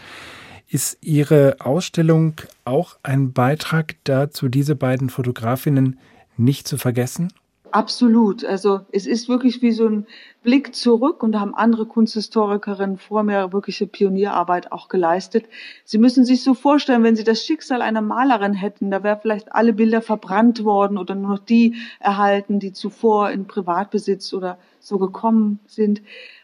Ist 0.72 1.00
Ihre 1.02 1.56
Ausstellung 1.62 2.36
auch 2.64 3.00
ein 3.02 3.34
Beitrag 3.34 3.96
dazu, 4.04 4.50
diese 4.50 4.76
beiden 4.76 5.10
Fotografinnen 5.10 5.98
nicht 6.38 6.68
zu 6.68 6.78
vergessen? 6.78 7.34
Absolut. 7.72 8.46
Also 8.46 8.82
es 8.92 9.08
ist 9.08 9.30
wirklich 9.30 9.64
wie 9.64 9.72
so 9.72 9.88
ein 9.88 10.06
Blick 10.44 10.76
zurück 10.76 11.24
und 11.24 11.32
da 11.32 11.40
haben 11.40 11.56
andere 11.56 11.88
Kunsthistorikerinnen 11.88 12.98
vor 12.98 13.24
mir 13.24 13.52
wirkliche 13.52 13.88
Pionierarbeit 13.88 14.72
auch 14.72 14.90
geleistet. 14.90 15.46
Sie 15.86 15.98
müssen 15.98 16.24
sich 16.24 16.44
so 16.44 16.54
vorstellen, 16.54 17.04
wenn 17.04 17.16
Sie 17.16 17.24
das 17.24 17.44
Schicksal 17.44 17.82
einer 17.82 18.02
Malerin 18.02 18.54
hätten, 18.54 18.92
da 18.92 19.04
wäre 19.04 19.20
vielleicht 19.20 19.54
alle 19.54 19.74
Bilder 19.74 20.04
verbrannt 20.04 20.64
worden 20.64 21.00
oder 21.00 21.16
nur 21.16 21.32
noch 21.32 21.40
die 21.40 21.76
erhalten, 22.00 22.60
die 22.60 22.74
zuvor 22.74 23.32
in 23.32 23.48
Privatbesitz 23.48 24.34
oder 24.34 24.60
so 24.80 25.00
gekommen 25.00 25.60
sind. 25.66 26.02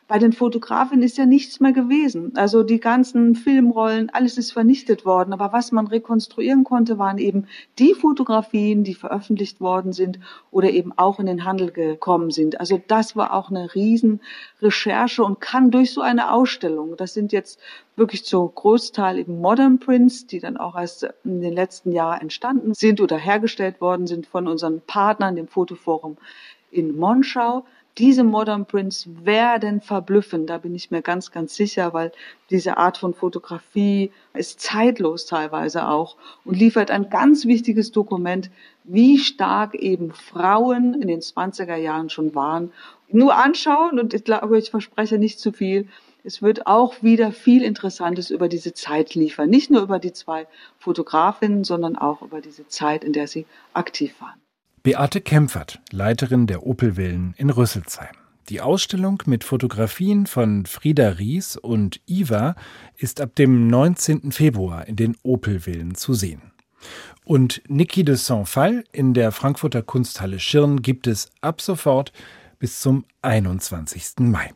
Bei 0.08 0.20
den 0.20 0.34
Fotografinnen 0.34 1.04
ist 1.04 1.18
ja 1.18 1.26
nichts 1.26 1.60
mehr 1.60 1.72
gewesen. 1.72 2.34
Also 2.36 2.62
die 2.62 2.80
ganzen 2.80 3.34
Filmrollen, 3.34 4.12
alles 4.12 4.38
ist 4.38 4.52
vernichtet 4.52 5.04
worden. 5.04 5.34
Aber 5.34 5.52
was 5.52 5.72
man 5.72 5.88
rekonstruieren 5.88 6.64
konnte, 6.64 7.00
waren 7.00 7.18
eben 7.18 7.48
die 7.80 7.96
Fotografien, 7.96 8.84
die 8.84 8.94
veröffentlicht 8.94 9.62
worden 9.62 9.94
sind 9.94 10.20
oder 10.52 10.70
eben 10.70 10.94
auch 10.96 11.20
in 11.20 11.26
den 11.26 11.44
Handel 11.44 11.72
gekommen 11.72 12.30
sind. 12.30 12.60
Also 12.60 12.80
das 12.88 13.16
war 13.16 13.34
auch 13.34 13.50
eine 13.50 13.74
Riesenrecherche 13.74 15.24
und 15.24 15.42
kann 15.42 15.72
durch 15.72 15.92
so 15.92 16.02
eine 16.02 16.32
Ausstellung, 16.32 16.96
das 16.98 17.16
sind 17.16 17.32
jetzt 17.32 17.60
wirklich 17.96 18.26
zu 18.26 18.48
Großteil 18.48 19.18
eben 19.18 19.42
Modern 19.42 19.80
Prints, 19.80 20.28
die 20.28 20.40
dann 20.40 20.58
auch 20.58 20.76
erst 20.76 21.08
in 21.24 21.42
den 21.42 21.54
letzten 21.54 21.92
Jahren 21.92 22.22
entstanden 22.22 22.76
sind 22.76 23.02
oder 23.02 23.18
hergestellt 23.18 23.82
worden 23.82 24.06
sind 24.06 24.28
von 24.28 24.48
unseren 24.48 24.82
Partnern, 24.82 25.36
dem 25.36 25.48
Fotoforum 25.48 26.18
in 26.70 26.96
Monschau 26.96 27.66
diese 27.98 28.26
Modern 28.26 28.66
Prints 28.66 29.08
werden 29.24 29.80
verblüffen, 29.80 30.48
da 30.48 30.58
bin 30.58 30.76
ich 30.76 30.92
mir 30.92 31.02
ganz, 31.02 31.32
ganz 31.32 31.56
sicher, 31.56 31.94
weil 31.94 32.12
diese 32.50 32.78
Art 32.78 32.98
von 32.98 33.14
Fotografie 33.14 34.12
ist 34.34 34.60
zeitlos 34.60 35.26
teilweise 35.26 35.88
auch 35.88 36.18
und 36.44 36.58
liefert 36.58 36.92
ein 36.92 37.10
ganz 37.10 37.46
wichtiges 37.46 37.92
Dokument, 37.92 38.50
wie 38.84 39.18
stark 39.18 39.76
eben 39.76 40.12
Frauen 40.12 41.02
in 41.02 41.08
den 41.08 41.22
20er 41.22 41.78
Jahren 41.78 42.10
schon 42.10 42.36
waren. 42.36 42.74
Nur 43.08 43.36
anschauen 43.38 44.00
und 44.00 44.14
ich 44.14 44.26
glaube, 44.26 44.58
ich 44.58 44.72
verspreche 44.72 45.18
nicht 45.18 45.40
zu 45.40 45.54
viel. 45.54 45.88
Es 46.26 46.42
wird 46.42 46.68
auch 46.68 47.02
wieder 47.02 47.32
viel 47.32 47.64
Interessantes 47.64 48.30
über 48.30 48.50
diese 48.50 48.74
Zeit 48.74 49.14
liefern. 49.16 49.50
Nicht 49.50 49.70
nur 49.70 49.84
über 49.84 50.00
die 50.00 50.12
zwei 50.12 50.48
Fotografinnen, 50.80 51.64
sondern 51.64 51.96
auch 51.96 52.24
über 52.24 52.42
diese 52.42 52.68
Zeit, 52.68 53.04
in 53.04 53.14
der 53.14 53.28
sie 53.28 53.46
aktiv 53.74 54.16
waren. 54.20 54.45
Beate 54.86 55.20
Kempfert, 55.20 55.80
Leiterin 55.90 56.46
der 56.46 56.64
Opelvillen 56.64 57.34
in 57.38 57.50
Rüsselsheim. 57.50 58.14
Die 58.50 58.62
Ausstellung 58.62 59.24
mit 59.26 59.44
Fotografien 59.44 60.28
von 60.28 60.68
Frieda 60.68 61.10
Ries 61.10 61.58
und 61.58 62.02
Iva 62.06 62.56
ist 62.96 63.20
ab 63.20 63.34
dem 63.34 63.66
19. 63.66 64.32
Februar 64.32 64.88
in 64.88 64.96
den 64.96 65.18
Opelvillen 65.24 65.96
zu 65.96 66.14
sehen. 66.14 66.52
Und 67.24 67.64
Niki 67.68 68.06
de 68.06 68.14
Saint-Phal 68.14 68.84
in 68.92 69.16
der 69.16 69.32
Frankfurter 69.32 69.82
Kunsthalle 69.82 70.40
Schirn 70.40 70.84
gibt 70.84 71.08
es 71.08 71.32
ab 71.42 71.62
sofort 71.62 72.14
bis 72.60 72.80
zum 72.80 73.06
21. 73.24 74.20
Mai. 74.20 74.54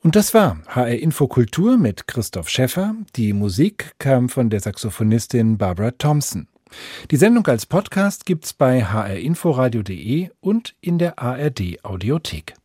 Und 0.00 0.16
das 0.16 0.34
war 0.34 0.58
HR 0.66 0.98
Infokultur 0.98 1.78
mit 1.78 2.08
Christoph 2.08 2.48
Schäffer. 2.48 2.96
Die 3.14 3.32
Musik 3.32 3.92
kam 4.00 4.30
von 4.30 4.50
der 4.50 4.58
Saxophonistin 4.58 5.58
Barbara 5.58 5.92
Thompson. 5.92 6.48
Die 7.10 7.16
Sendung 7.16 7.46
als 7.46 7.66
Podcast 7.66 8.26
gibt's 8.26 8.52
bei 8.52 8.84
hrinforadio.de 8.84 10.30
und 10.40 10.74
in 10.80 10.98
der 10.98 11.18
ARD 11.18 11.84
Audiothek. 11.84 12.57